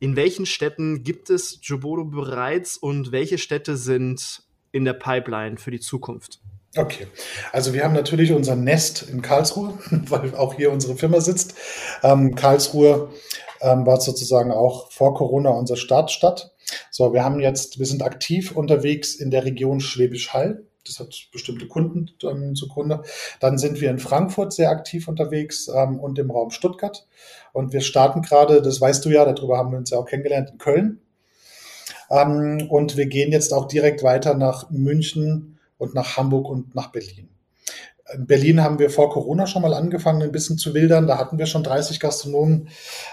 [0.00, 4.43] in welchen Städten gibt es Jobodo bereits und welche Städte sind
[4.74, 6.40] in der Pipeline für die Zukunft?
[6.76, 7.06] Okay,
[7.52, 11.54] also wir haben natürlich unser Nest in Karlsruhe, weil auch hier unsere Firma sitzt.
[12.02, 13.10] Ähm, Karlsruhe
[13.60, 16.52] ähm, war sozusagen auch vor Corona unser Startstadt.
[16.90, 20.64] So, wir haben jetzt, wir sind aktiv unterwegs in der Region Schwäbisch Hall.
[20.84, 23.02] Das hat bestimmte Kunden ähm, zugrunde.
[23.38, 27.06] Dann sind wir in Frankfurt sehr aktiv unterwegs ähm, und im Raum Stuttgart.
[27.52, 30.50] Und wir starten gerade, das weißt du ja, darüber haben wir uns ja auch kennengelernt,
[30.50, 31.00] in Köln.
[32.14, 36.92] Ähm, und wir gehen jetzt auch direkt weiter nach München und nach Hamburg und nach
[36.92, 37.28] Berlin.
[38.14, 41.06] In Berlin haben wir vor Corona schon mal angefangen, ein bisschen zu wildern.
[41.06, 42.68] Da hatten wir schon 30 Gastronomen.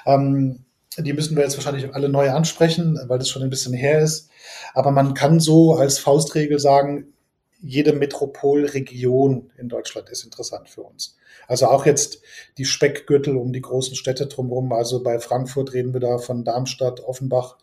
[0.05, 0.65] Ähm,
[0.97, 4.29] die müssen wir jetzt wahrscheinlich alle neu ansprechen, weil das schon ein bisschen her ist.
[4.73, 7.13] Aber man kann so als Faustregel sagen,
[7.62, 11.17] jede Metropolregion in Deutschland ist interessant für uns.
[11.47, 12.21] Also auch jetzt
[12.58, 14.74] die Speckgürtel um die großen Städte drumherum.
[14.74, 17.58] Also bei Frankfurt reden wir da von Darmstadt, Offenbach,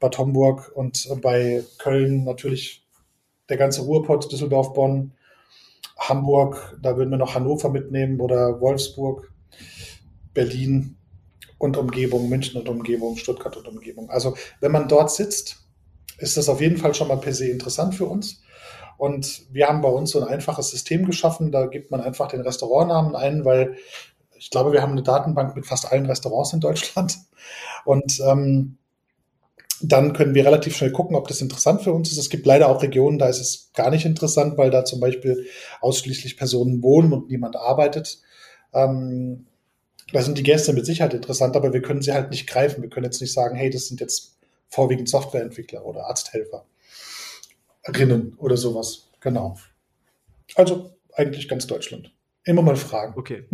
[0.00, 2.86] Bad Homburg und bei Köln natürlich
[3.48, 5.12] der ganze Ruhrpott, Düsseldorf, Bonn,
[5.98, 9.32] Hamburg, da würden wir noch Hannover mitnehmen oder Wolfsburg,
[10.32, 10.96] Berlin
[11.58, 14.10] und Umgebung, München und Umgebung, Stuttgart und Umgebung.
[14.10, 15.56] Also wenn man dort sitzt,
[16.18, 18.42] ist das auf jeden Fall schon mal per se interessant für uns.
[18.98, 21.52] Und wir haben bei uns so ein einfaches System geschaffen.
[21.52, 23.76] Da gibt man einfach den Restaurantnamen ein, weil
[24.36, 27.16] ich glaube, wir haben eine Datenbank mit fast allen Restaurants in Deutschland.
[27.84, 28.76] Und ähm,
[29.80, 32.18] dann können wir relativ schnell gucken, ob das interessant für uns ist.
[32.18, 35.46] Es gibt leider auch Regionen, da ist es gar nicht interessant, weil da zum Beispiel
[35.80, 38.20] ausschließlich Personen wohnen und niemand arbeitet.
[38.74, 39.46] Ähm,
[40.12, 42.82] da sind die Gäste mit Sicherheit interessant, aber wir können sie halt nicht greifen.
[42.82, 44.36] Wir können jetzt nicht sagen, hey, das sind jetzt
[44.68, 46.64] vorwiegend Softwareentwickler oder Arzthelfer.
[47.88, 49.10] Rinnen oder sowas.
[49.20, 49.58] Genau.
[50.54, 52.12] Also eigentlich ganz Deutschland.
[52.44, 53.14] Immer mal fragen.
[53.16, 53.44] Okay.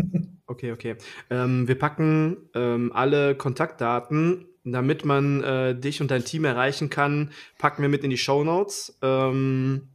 [0.46, 0.96] Okay, okay.
[1.30, 7.30] Ähm, wir packen ähm, alle Kontaktdaten, damit man äh, dich und dein Team erreichen kann,
[7.58, 8.98] packen wir mit in die Show Notes.
[9.00, 9.88] Ähm,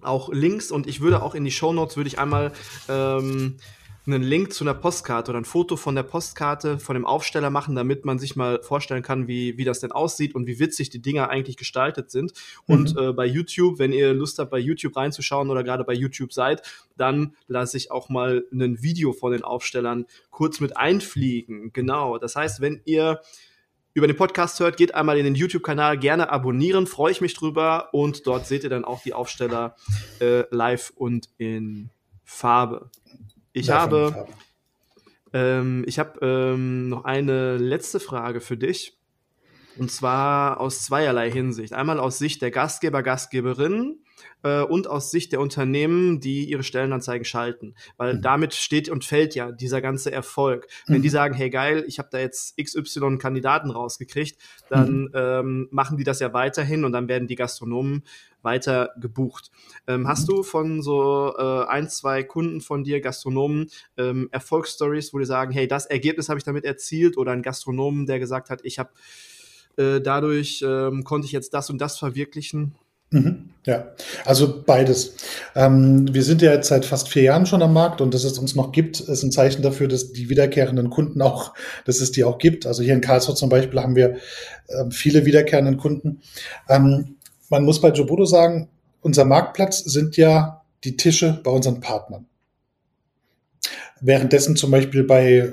[0.00, 2.52] auch Links und ich würde auch in die Show Notes würde ich einmal
[2.88, 3.56] ähm,
[4.06, 7.74] einen Link zu einer Postkarte oder ein Foto von der Postkarte von dem Aufsteller machen,
[7.74, 11.00] damit man sich mal vorstellen kann, wie, wie das denn aussieht und wie witzig die
[11.00, 12.32] Dinger eigentlich gestaltet sind.
[12.66, 12.74] Mhm.
[12.74, 16.32] Und äh, bei YouTube, wenn ihr Lust habt, bei YouTube reinzuschauen oder gerade bei YouTube
[16.32, 16.62] seid,
[16.96, 21.72] dann lasse ich auch mal ein Video von den Aufstellern kurz mit einfliegen.
[21.72, 22.18] Genau.
[22.18, 23.20] Das heißt, wenn ihr
[23.94, 27.88] über den Podcast hört, geht einmal in den YouTube-Kanal, gerne abonnieren, freue ich mich drüber.
[27.92, 29.76] Und dort seht ihr dann auch die Aufsteller
[30.20, 31.90] äh, live und in
[32.24, 32.90] Farbe.
[33.54, 34.26] Ich habe.
[35.32, 38.98] Ähm, ich habe ähm, noch eine letzte Frage für dich.
[39.76, 41.72] Und zwar aus zweierlei Hinsicht.
[41.72, 44.04] Einmal aus Sicht der Gastgeber, Gastgeberinnen
[44.44, 47.74] äh, und aus Sicht der Unternehmen, die ihre Stellenanzeigen schalten.
[47.96, 48.22] Weil mhm.
[48.22, 50.68] damit steht und fällt ja dieser ganze Erfolg.
[50.86, 51.02] Wenn mhm.
[51.02, 55.10] die sagen, hey geil, ich habe da jetzt XY Kandidaten rausgekriegt, dann mhm.
[55.14, 58.04] ähm, machen die das ja weiterhin und dann werden die Gastronomen
[58.44, 59.50] weiter gebucht.
[59.86, 65.18] Ähm, hast du von so äh, ein, zwei Kunden von dir, Gastronomen, ähm, Erfolgsstories, wo
[65.18, 68.60] die sagen, hey, das Ergebnis habe ich damit erzielt oder ein Gastronomen, der gesagt hat,
[68.64, 68.90] ich habe
[69.76, 72.74] äh, dadurch ähm, konnte ich jetzt das und das verwirklichen?
[73.14, 73.92] Mhm, ja,
[74.24, 75.16] also beides.
[75.54, 78.38] Ähm, wir sind ja jetzt seit fast vier Jahren schon am Markt und dass es
[78.38, 81.54] uns noch gibt, ist ein Zeichen dafür, dass die wiederkehrenden Kunden auch,
[81.84, 82.66] dass es die auch gibt.
[82.66, 84.16] Also hier in Karlsruhe zum Beispiel haben wir
[84.68, 86.22] ähm, viele wiederkehrenden Kunden.
[86.68, 87.16] Ähm,
[87.50, 88.68] man muss bei Jobodo sagen,
[89.00, 92.26] unser Marktplatz sind ja die Tische bei unseren Partnern.
[94.00, 95.52] Währenddessen zum Beispiel bei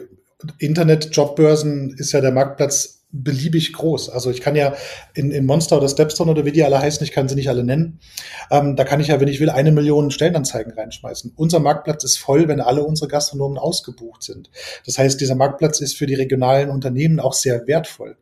[0.60, 4.10] Internet-Jobbörsen ist ja der Marktplatz beliebig groß.
[4.10, 4.74] Also ich kann ja
[5.14, 7.64] in, in Monster oder Stepstone oder wie die alle heißen, ich kann sie nicht alle
[7.64, 8.00] nennen,
[8.50, 11.34] ähm, da kann ich ja, wenn ich will, eine Million Stellenanzeigen reinschmeißen.
[11.36, 14.50] Unser Marktplatz ist voll, wenn alle unsere Gastronomen ausgebucht sind.
[14.86, 18.18] Das heißt, dieser Marktplatz ist für die regionalen Unternehmen auch sehr wertvoll.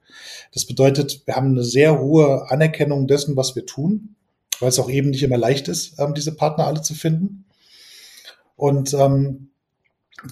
[0.53, 4.15] Das bedeutet, wir haben eine sehr hohe Anerkennung dessen, was wir tun,
[4.59, 7.45] weil es auch eben nicht immer leicht ist, ähm, diese Partner alle zu finden.
[8.55, 9.49] Und ähm,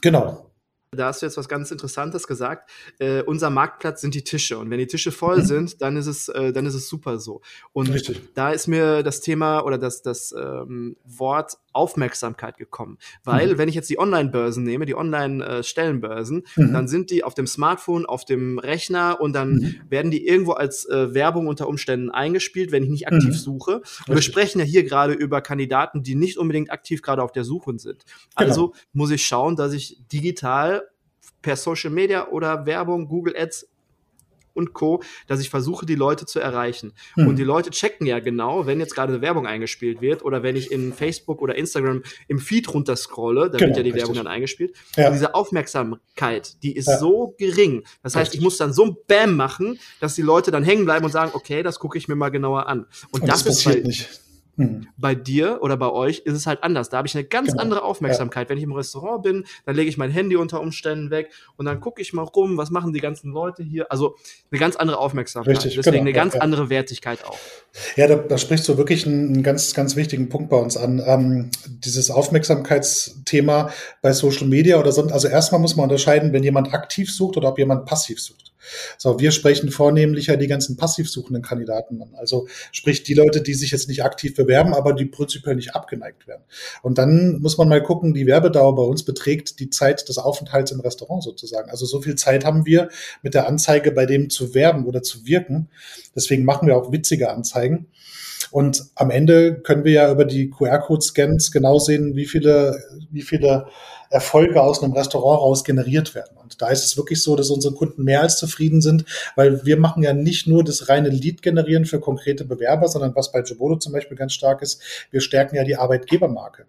[0.01, 0.46] genau,
[0.91, 2.69] da hast du jetzt was ganz Interessantes gesagt.
[2.99, 4.57] Äh, unser Marktplatz sind die Tische.
[4.57, 5.45] Und wenn die Tische voll mhm.
[5.45, 7.41] sind, dann ist es, äh, dann ist es super so.
[7.73, 8.33] Und Richtig.
[8.33, 12.97] da ist mir das Thema oder das, das ähm, Wort Aufmerksamkeit gekommen.
[13.23, 13.57] Weil, mhm.
[13.57, 16.73] wenn ich jetzt die Online-Börsen nehme, die Online-Stellenbörsen, mhm.
[16.73, 19.75] dann sind die auf dem Smartphone, auf dem Rechner und dann mhm.
[19.89, 23.33] werden die irgendwo als äh, Werbung unter Umständen eingespielt, wenn ich nicht aktiv mhm.
[23.33, 23.81] suche.
[24.07, 27.43] Und wir sprechen ja hier gerade über Kandidaten, die nicht unbedingt aktiv gerade auf der
[27.43, 28.03] Suche sind.
[28.05, 28.49] Genau.
[28.49, 30.83] Also muss ich schauen, dass ich digital
[31.41, 33.69] per Social Media oder Werbung, Google Ads
[34.57, 36.93] und Co., dass ich versuche, die Leute zu erreichen.
[37.13, 37.27] Hm.
[37.27, 40.55] Und die Leute checken ja genau, wenn jetzt gerade eine Werbung eingespielt wird oder wenn
[40.55, 44.01] ich in Facebook oder Instagram im Feed runterscrolle, da genau, wird ja die richtig.
[44.01, 44.75] Werbung dann eingespielt.
[44.95, 45.07] Ja.
[45.07, 46.97] Und diese Aufmerksamkeit, die ist ja.
[46.97, 47.83] so gering.
[48.03, 48.39] Das heißt, richtig.
[48.39, 51.31] ich muss dann so ein Bam machen, dass die Leute dann hängen bleiben und sagen,
[51.33, 52.87] okay, das gucke ich mir mal genauer an.
[53.11, 54.26] Und, und das, das passiert ist halt, nicht.
[54.57, 54.87] Mhm.
[54.97, 56.89] Bei dir oder bei euch ist es halt anders.
[56.89, 57.61] Da habe ich eine ganz genau.
[57.61, 58.47] andere Aufmerksamkeit.
[58.47, 58.49] Ja.
[58.49, 61.79] Wenn ich im Restaurant bin, dann lege ich mein Handy unter Umständen weg und dann
[61.79, 63.91] gucke ich mal rum, was machen die ganzen Leute hier.
[63.91, 64.15] Also
[64.51, 65.57] eine ganz andere Aufmerksamkeit.
[65.57, 66.01] Richtig, Deswegen genau.
[66.05, 67.37] eine ganz ja, andere Wertigkeit auch.
[67.95, 71.01] Ja, da, da sprichst du wirklich einen, ganz, ganz wichtigen Punkt bei uns an.
[71.05, 73.69] Ähm, dieses Aufmerksamkeitsthema
[74.01, 75.11] bei Social Media oder sonst.
[75.11, 78.53] Also erstmal muss man unterscheiden, wenn jemand aktiv sucht oder ob jemand passiv sucht.
[78.97, 82.13] So, wir sprechen vornehmlich ja die ganzen passiv suchenden Kandidaten an.
[82.15, 86.27] Also sprich die Leute, die sich jetzt nicht aktiv bewerben, aber die prinzipiell nicht abgeneigt
[86.27, 86.43] werden.
[86.81, 90.71] Und dann muss man mal gucken, die Werbedauer bei uns beträgt die Zeit des Aufenthalts
[90.71, 91.69] im Restaurant sozusagen.
[91.69, 92.89] Also so viel Zeit haben wir
[93.21, 95.69] mit der Anzeige bei dem zu werben oder zu wirken.
[96.15, 97.87] Deswegen machen wir auch witzige Anzeigen.
[98.51, 103.67] Und am Ende können wir ja über die QR-Code-Scans genau sehen, wie viele, wie viele
[104.09, 106.37] Erfolge aus einem Restaurant raus generiert werden.
[106.37, 109.77] Und da ist es wirklich so, dass unsere Kunden mehr als zufrieden sind, weil wir
[109.77, 113.75] machen ja nicht nur das reine Lead generieren für konkrete Bewerber, sondern was bei Jobodo
[113.77, 116.65] zum Beispiel ganz stark ist, wir stärken ja die Arbeitgebermarke.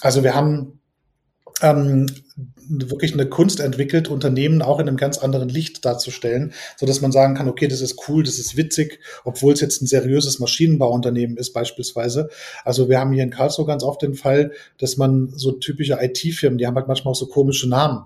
[0.00, 0.80] Also wir haben
[1.62, 2.06] ähm,
[2.68, 7.12] wirklich eine Kunst entwickelt, Unternehmen auch in einem ganz anderen Licht darzustellen, so dass man
[7.12, 11.36] sagen kann, okay, das ist cool, das ist witzig, obwohl es jetzt ein seriöses Maschinenbauunternehmen
[11.36, 12.30] ist beispielsweise.
[12.64, 16.58] Also wir haben hier in Karlsruhe ganz oft den Fall, dass man so typische IT-Firmen,
[16.58, 18.04] die haben halt manchmal auch so komische Namen.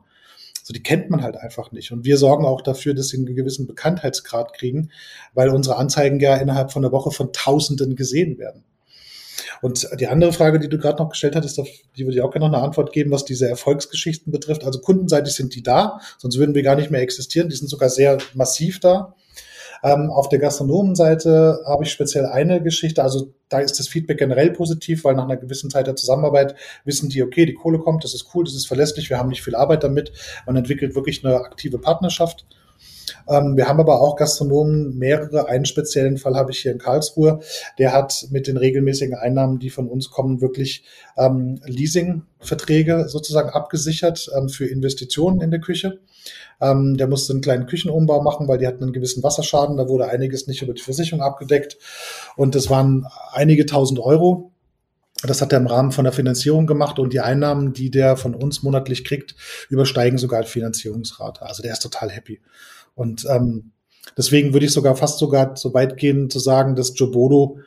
[0.69, 1.93] So, die kennt man halt einfach nicht.
[1.93, 4.91] Und wir sorgen auch dafür, dass sie einen gewissen Bekanntheitsgrad kriegen,
[5.33, 8.65] weil unsere Anzeigen ja innerhalb von einer Woche von Tausenden gesehen werden.
[9.63, 11.59] Und die andere Frage, die du gerade noch gestellt hattest,
[11.97, 14.65] die würde ich auch gerne noch eine Antwort geben, was diese Erfolgsgeschichten betrifft.
[14.65, 17.49] Also kundenseitig sind die da, sonst würden wir gar nicht mehr existieren.
[17.49, 19.15] Die sind sogar sehr massiv da.
[19.83, 24.51] Ähm, auf der Gastronomenseite habe ich speziell eine Geschichte, also da ist das Feedback generell
[24.51, 28.15] positiv, weil nach einer gewissen Zeit der Zusammenarbeit wissen die, okay, die Kohle kommt, das
[28.15, 30.13] ist cool, das ist verlässlich, wir haben nicht viel Arbeit damit.
[30.47, 32.45] Man entwickelt wirklich eine aktive Partnerschaft.
[33.29, 35.49] Ähm, wir haben aber auch Gastronomen, mehrere.
[35.49, 37.41] Einen speziellen Fall habe ich hier in Karlsruhe.
[37.79, 40.85] Der hat mit den regelmäßigen Einnahmen, die von uns kommen, wirklich
[41.17, 46.01] ähm, Leasingverträge sozusagen abgesichert ähm, für Investitionen in der Küche.
[46.61, 49.77] Ähm, der musste einen kleinen Küchenumbau machen, weil die hatten einen gewissen Wasserschaden.
[49.77, 51.79] Da wurde einiges nicht über die Versicherung abgedeckt.
[52.37, 54.53] Und das waren einige tausend Euro.
[55.23, 58.35] Das hat er im Rahmen von der Finanzierung gemacht und die Einnahmen, die der von
[58.35, 59.35] uns monatlich kriegt,
[59.69, 61.43] übersteigen sogar die Finanzierungsrate.
[61.43, 62.41] Also der ist total happy.
[62.95, 63.73] Und ähm,
[64.17, 67.59] Deswegen würde ich sogar fast sogar so weit gehen zu sagen, dass Jobodo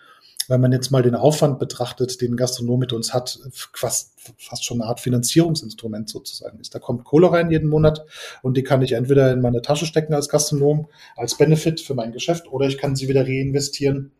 [0.47, 4.81] wenn man jetzt mal den Aufwand betrachtet, den Gastronom mit uns hat, fast, fast schon
[4.81, 6.75] eine Art Finanzierungsinstrument sozusagen ist.
[6.75, 8.05] Da kommt Kohle rein jeden Monat
[8.41, 12.11] und die kann ich entweder in meine Tasche stecken als Gastronom, als Benefit für mein
[12.11, 14.11] Geschäft oder ich kann sie wieder reinvestieren.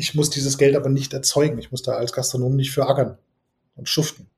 [0.00, 1.58] Ich muss dieses Geld aber nicht erzeugen.
[1.58, 3.18] Ich muss da als Gastronom nicht für ackern
[3.76, 4.30] und schuften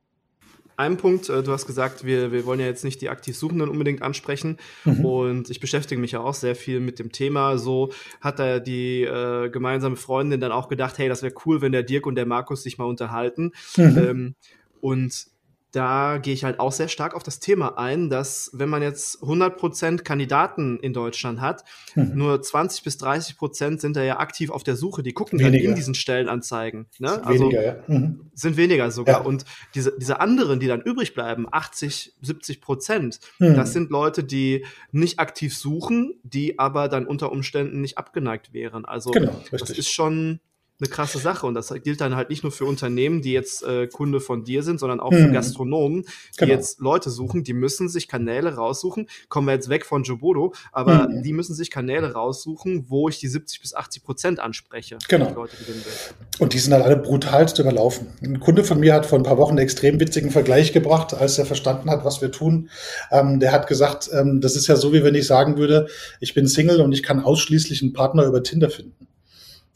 [0.77, 3.69] einem Punkt, äh, du hast gesagt, wir, wir wollen ja jetzt nicht die aktiv Suchenden
[3.69, 4.59] unbedingt ansprechen.
[4.85, 5.05] Mhm.
[5.05, 7.59] Und ich beschäftige mich ja auch sehr viel mit dem Thema.
[7.59, 11.73] So hat da die äh, gemeinsame Freundin dann auch gedacht, hey, das wäre cool, wenn
[11.73, 13.53] der Dirk und der Markus sich mal unterhalten.
[13.77, 13.99] Mhm.
[13.99, 14.35] Ähm,
[14.81, 15.27] und
[15.73, 19.23] da gehe ich halt auch sehr stark auf das Thema ein, dass wenn man jetzt
[19.23, 22.13] 100% Kandidaten in Deutschland hat, mhm.
[22.15, 25.59] nur 20 bis 30% sind da ja aktiv auf der Suche, die gucken weniger.
[25.59, 26.87] dann in diesen Stellenanzeigen.
[26.99, 27.25] Ne?
[27.25, 27.77] Also weniger, ja.
[27.87, 28.31] mhm.
[28.35, 29.21] sind weniger sogar.
[29.21, 29.27] Ja.
[29.27, 33.55] Und diese, diese anderen, die dann übrig bleiben, 80, 70 Prozent, mhm.
[33.55, 38.85] das sind Leute, die nicht aktiv suchen, die aber dann unter Umständen nicht abgeneigt wären.
[38.85, 40.41] Also genau, das ist schon
[40.83, 41.47] eine krasse Sache.
[41.47, 44.63] Und das gilt dann halt nicht nur für Unternehmen, die jetzt äh, Kunde von dir
[44.63, 45.33] sind, sondern auch für mhm.
[45.33, 46.53] Gastronomen, die genau.
[46.53, 49.09] jetzt Leute suchen, die müssen sich Kanäle raussuchen.
[49.29, 51.23] Kommen wir jetzt weg von Jobodo, aber mhm.
[51.23, 54.99] die müssen sich Kanäle raussuchen, wo ich die 70 bis 80 Prozent anspreche.
[55.09, 55.27] Genau.
[55.27, 55.93] Die Leute gewinnen will.
[56.39, 58.09] Und die sind halt alle brutal zu überlaufen.
[58.23, 61.39] Ein Kunde von mir hat vor ein paar Wochen einen extrem witzigen Vergleich gebracht, als
[61.39, 62.69] er verstanden hat, was wir tun.
[63.11, 65.87] Ähm, der hat gesagt, ähm, das ist ja so, wie wenn ich sagen würde,
[66.21, 69.07] ich bin Single und ich kann ausschließlich einen Partner über Tinder finden.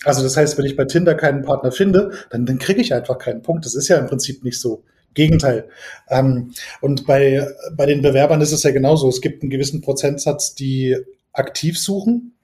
[0.05, 3.19] Also das heißt, wenn ich bei Tinder keinen Partner finde, dann, dann kriege ich einfach
[3.19, 3.65] keinen Punkt.
[3.65, 4.83] Das ist ja im Prinzip nicht so.
[5.15, 5.69] Gegenteil.
[6.11, 9.09] Ähm, und bei, bei den Bewerbern ist es ja genauso.
[9.09, 10.95] Es gibt einen gewissen Prozentsatz, die
[11.33, 12.35] aktiv suchen.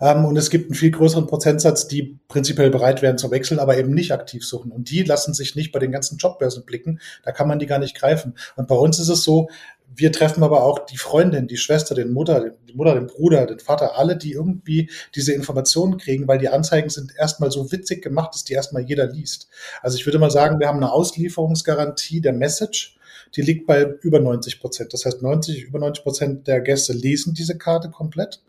[0.00, 3.78] Ähm, und es gibt einen viel größeren Prozentsatz, die prinzipiell bereit wären zu wechseln, aber
[3.78, 4.70] eben nicht aktiv suchen.
[4.72, 7.00] Und die lassen sich nicht bei den ganzen Jobbörsen blicken.
[7.24, 8.34] Da kann man die gar nicht greifen.
[8.56, 9.48] Und bei uns ist es so,
[9.94, 13.58] wir treffen aber auch die Freundin, die Schwester, den Mutter, die Mutter, den Bruder, den
[13.58, 18.34] Vater, alle, die irgendwie diese Informationen kriegen, weil die Anzeigen sind erstmal so witzig gemacht,
[18.34, 19.48] dass die erstmal jeder liest.
[19.82, 22.96] Also ich würde mal sagen, wir haben eine Auslieferungsgarantie der Message.
[23.36, 24.92] Die liegt bei über 90 Prozent.
[24.92, 28.40] Das heißt, 90, über 90 Prozent der Gäste lesen diese Karte komplett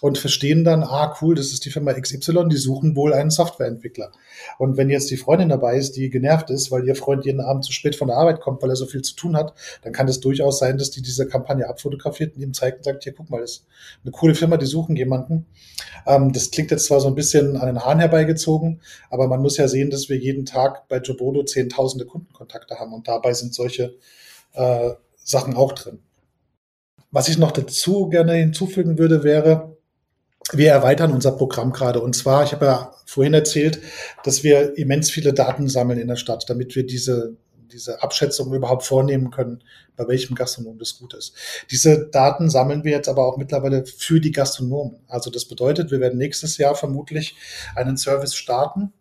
[0.00, 4.12] und verstehen dann, ah cool, das ist die Firma XY, die suchen wohl einen Softwareentwickler.
[4.58, 7.64] Und wenn jetzt die Freundin dabei ist, die genervt ist, weil ihr Freund jeden Abend
[7.64, 10.08] zu spät von der Arbeit kommt, weil er so viel zu tun hat, dann kann
[10.08, 13.30] es durchaus sein, dass die diese Kampagne abfotografiert und ihm zeigt und sagt, hier guck
[13.30, 13.66] mal, das ist
[14.02, 15.46] eine coole Firma, die suchen jemanden.
[16.06, 19.56] Ähm, das klingt jetzt zwar so ein bisschen an den Haaren herbeigezogen, aber man muss
[19.56, 23.96] ja sehen, dass wir jeden Tag bei Jobodo zehntausende Kundenkontakte haben und dabei sind solche
[24.54, 24.90] äh,
[25.22, 26.00] Sachen auch drin.
[27.12, 29.76] Was ich noch dazu gerne hinzufügen würde, wäre,
[30.52, 32.00] wir erweitern unser Programm gerade.
[32.00, 33.80] Und zwar, ich habe ja vorhin erzählt,
[34.24, 37.36] dass wir immens viele Daten sammeln in der Stadt, damit wir diese,
[37.72, 39.62] diese Abschätzung überhaupt vornehmen können,
[39.96, 41.34] bei welchem Gastronom das gut ist.
[41.70, 45.00] Diese Daten sammeln wir jetzt aber auch mittlerweile für die Gastronomen.
[45.08, 47.36] Also das bedeutet, wir werden nächstes Jahr vermutlich
[47.76, 48.92] einen Service starten,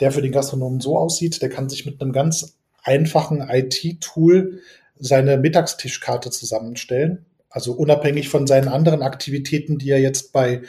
[0.00, 4.60] der für den Gastronomen so aussieht, der kann sich mit einem ganz einfachen IT-Tool
[4.98, 10.62] seine Mittagstischkarte zusammenstellen also unabhängig von seinen anderen Aktivitäten, die er jetzt bei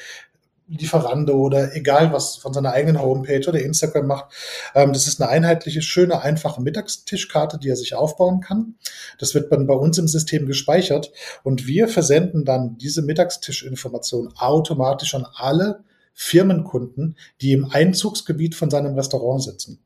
[0.68, 4.34] Lieferando oder egal was von seiner eigenen Homepage oder Instagram macht.
[4.74, 8.76] Ähm, das ist eine einheitliche, schöne, einfache Mittagstischkarte, die er sich aufbauen kann.
[9.20, 11.12] Das wird dann bei uns im System gespeichert
[11.44, 18.96] und wir versenden dann diese Mittagstischinformation automatisch an alle Firmenkunden, die im Einzugsgebiet von seinem
[18.96, 19.80] Restaurant sitzen.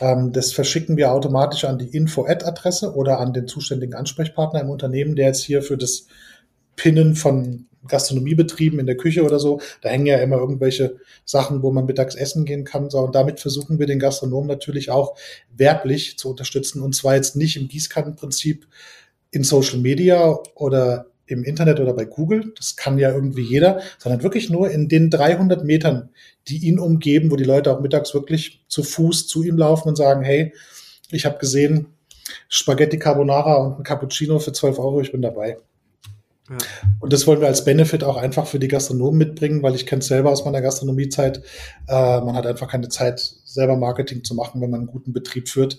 [0.00, 5.16] Ähm, das verschicken wir automatisch an die Info-Ad-Adresse oder an den zuständigen Ansprechpartner im Unternehmen,
[5.16, 6.06] der jetzt hier für das
[6.76, 11.70] Pinnen von Gastronomiebetrieben in der Küche oder so, da hängen ja immer irgendwelche Sachen, wo
[11.70, 12.90] man mittags essen gehen kann.
[12.90, 15.16] So, und damit versuchen wir den Gastronomen natürlich auch
[15.54, 16.82] werblich zu unterstützen.
[16.82, 18.66] Und zwar jetzt nicht im Gießkannenprinzip
[19.30, 24.22] in Social Media oder im Internet oder bei Google, das kann ja irgendwie jeder, sondern
[24.22, 26.10] wirklich nur in den 300 Metern,
[26.48, 29.96] die ihn umgeben, wo die Leute auch mittags wirklich zu Fuß zu ihm laufen und
[29.96, 30.52] sagen, hey,
[31.10, 31.86] ich habe gesehen,
[32.48, 35.58] Spaghetti Carbonara und ein Cappuccino für 12 Euro, ich bin dabei.
[36.48, 36.58] Ja.
[37.00, 40.00] Und das wollen wir als Benefit auch einfach für die Gastronomen mitbringen, weil ich kenne
[40.00, 41.38] es selber aus meiner Gastronomiezeit.
[41.88, 45.48] Äh, man hat einfach keine Zeit, selber Marketing zu machen, wenn man einen guten Betrieb
[45.48, 45.78] führt.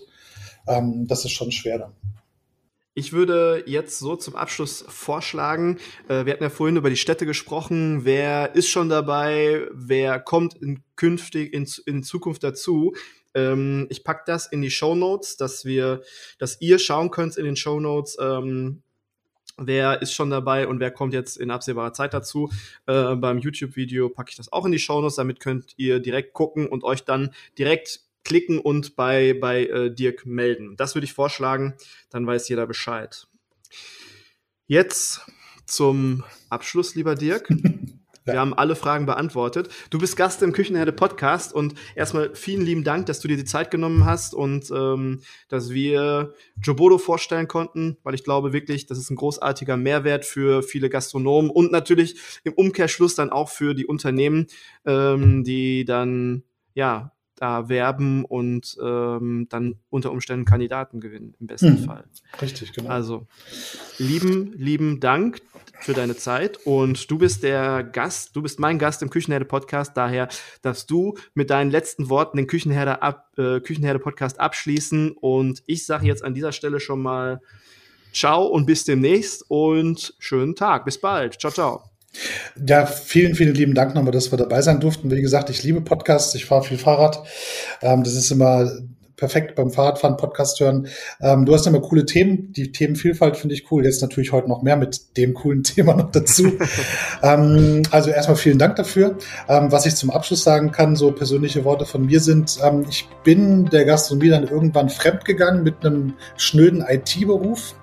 [0.66, 1.92] Ähm, das ist schon schwer dann.
[2.98, 5.78] Ich würde jetzt so zum Abschluss vorschlagen,
[6.08, 10.54] äh, wir hatten ja vorhin über die Städte gesprochen, wer ist schon dabei, wer kommt
[10.54, 12.94] in künftig in, in Zukunft dazu.
[13.34, 16.00] Ähm, ich pack das in die Show Notes, dass wir,
[16.38, 18.80] dass ihr schauen könnt in den Show Notes, ähm,
[19.58, 22.50] wer ist schon dabei und wer kommt jetzt in absehbarer Zeit dazu.
[22.86, 26.32] Äh, beim YouTube-Video packe ich das auch in die Show Notes, damit könnt ihr direkt
[26.32, 30.76] gucken und euch dann direkt klicken und bei, bei äh, Dirk melden.
[30.76, 31.74] Das würde ich vorschlagen,
[32.10, 33.28] dann weiß jeder Bescheid.
[34.66, 35.20] Jetzt
[35.64, 37.48] zum Abschluss, lieber Dirk.
[38.24, 38.40] Wir ja.
[38.40, 39.68] haben alle Fragen beantwortet.
[39.90, 43.44] Du bist Gast im Küchenherde Podcast und erstmal vielen lieben Dank, dass du dir die
[43.44, 48.98] Zeit genommen hast und ähm, dass wir Jobodo vorstellen konnten, weil ich glaube wirklich, das
[48.98, 53.86] ist ein großartiger Mehrwert für viele Gastronomen und natürlich im Umkehrschluss dann auch für die
[53.86, 54.48] Unternehmen,
[54.84, 56.42] ähm, die dann
[56.74, 61.84] ja da werben und ähm, dann unter Umständen Kandidaten gewinnen, im besten hm.
[61.84, 62.04] Fall.
[62.40, 62.90] Richtig, genau.
[62.90, 63.26] Also,
[63.98, 65.40] lieben, lieben Dank
[65.80, 69.96] für deine Zeit und du bist der Gast, du bist mein Gast im Küchenherde Podcast,
[69.96, 70.28] daher
[70.62, 75.84] darfst du mit deinen letzten Worten den Küchenherde, ab, äh, Küchenherde Podcast abschließen und ich
[75.86, 77.40] sage jetzt an dieser Stelle schon mal
[78.12, 81.95] ciao und bis demnächst und schönen Tag, bis bald, ciao, ciao.
[82.66, 85.10] Ja, vielen, vielen lieben Dank nochmal, dass wir dabei sein durften.
[85.10, 87.22] Wie gesagt, ich liebe Podcasts, ich fahre viel Fahrrad.
[87.82, 88.70] Ähm, das ist immer
[89.16, 90.88] perfekt beim Fahrradfahren, Podcast hören.
[91.20, 92.52] Ähm, du hast immer coole Themen.
[92.52, 93.84] Die Themenvielfalt finde ich cool.
[93.84, 96.52] Jetzt natürlich heute noch mehr mit dem coolen Thema noch dazu.
[97.22, 99.16] ähm, also erstmal vielen Dank dafür.
[99.48, 103.08] Ähm, was ich zum Abschluss sagen kann, so persönliche Worte von mir sind, ähm, ich
[103.24, 107.74] bin der Gastronomie dann irgendwann fremdgegangen mit einem schnöden IT-Beruf.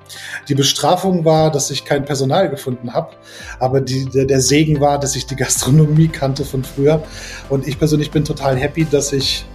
[0.48, 3.16] Die Bestrafung war, dass ich kein Personal gefunden habe,
[3.60, 7.04] aber die, der, der Segen war, dass ich die Gastronomie kannte von früher.
[7.50, 9.46] Und ich persönlich bin total happy, dass ich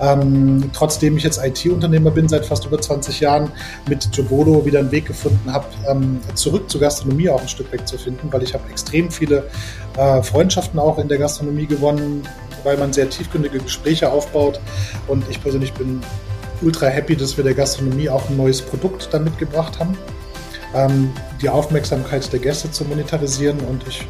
[0.00, 3.50] ähm, trotzdem ich jetzt IT-Unternehmer bin seit fast über 20 Jahren,
[3.88, 7.86] mit Jobodo wieder einen Weg gefunden habe, ähm, zurück zur Gastronomie auch ein Stück weg
[7.86, 9.44] zu finden, weil ich habe extrem viele
[9.96, 12.22] äh, Freundschaften auch in der Gastronomie gewonnen,
[12.64, 14.60] weil man sehr tiefgründige Gespräche aufbaut.
[15.06, 16.00] Und ich persönlich bin
[16.62, 19.96] ultra happy, dass wir der Gastronomie auch ein neues Produkt dann mitgebracht haben
[20.76, 24.06] ähm, die Aufmerksamkeit der Gäste zu monetarisieren und ich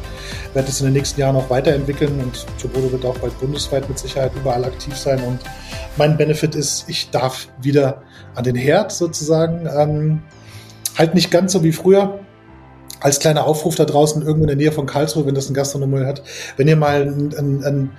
[0.53, 3.99] werde es in den nächsten Jahren auch weiterentwickeln und Jobodo wird auch bald bundesweit mit
[3.99, 5.39] Sicherheit überall aktiv sein und
[5.97, 8.01] mein Benefit ist, ich darf wieder
[8.35, 10.21] an den Herd sozusagen, ähm,
[10.97, 12.19] halt nicht ganz so wie früher,
[12.99, 16.05] als kleiner Aufruf da draußen irgendwo in der Nähe von Karlsruhe, wenn das ein Gastronomie
[16.05, 16.23] hat,
[16.55, 17.91] wenn ihr mal einen, einen,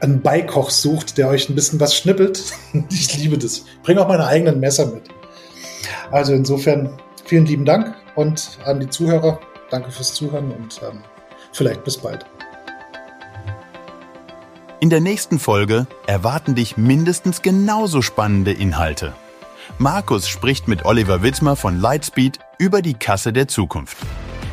[0.00, 2.42] einen Beikoch sucht, der euch ein bisschen was schnippelt,
[2.90, 3.58] ich liebe das.
[3.58, 5.02] Ich bringe auch meine eigenen Messer mit.
[6.10, 9.40] Also insofern vielen lieben Dank und an die Zuhörer,
[9.70, 11.02] danke fürs Zuhören und ähm,
[11.52, 12.24] vielleicht bis bald.
[14.80, 19.14] In der nächsten Folge erwarten dich mindestens genauso spannende Inhalte.
[19.78, 23.96] Markus spricht mit Oliver Witzmer von Lightspeed über die Kasse der Zukunft.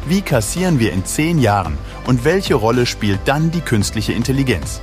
[0.07, 4.81] Wie kassieren wir in zehn Jahren und welche Rolle spielt dann die künstliche Intelligenz?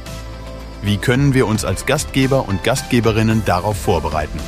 [0.82, 4.38] Wie können wir uns als Gastgeber und Gastgeberinnen darauf vorbereiten?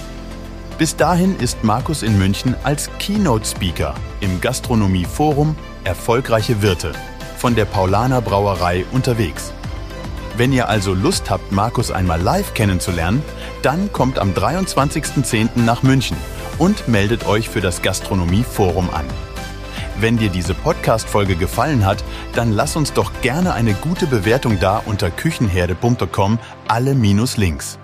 [0.80, 5.54] Bis dahin ist Markus in München als Keynote Speaker im Gastronomieforum
[5.84, 6.92] Erfolgreiche Wirte
[7.36, 9.52] von der Paulaner Brauerei unterwegs.
[10.38, 13.22] Wenn ihr also Lust habt, Markus einmal live kennenzulernen,
[13.60, 15.50] dann kommt am 23.10.
[15.66, 16.16] nach München
[16.56, 19.04] und meldet euch für das Gastronomieforum an.
[19.98, 22.02] Wenn dir diese Podcast-Folge gefallen hat,
[22.32, 27.78] dann lass uns doch gerne eine gute Bewertung da unter küchenherde.com, alle minus links.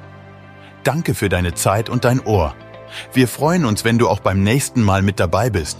[0.82, 2.54] Danke für deine Zeit und dein Ohr.
[3.12, 5.78] Wir freuen uns, wenn du auch beim nächsten Mal mit dabei bist.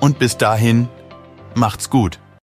[0.00, 0.88] Und bis dahin,
[1.54, 2.18] macht's gut.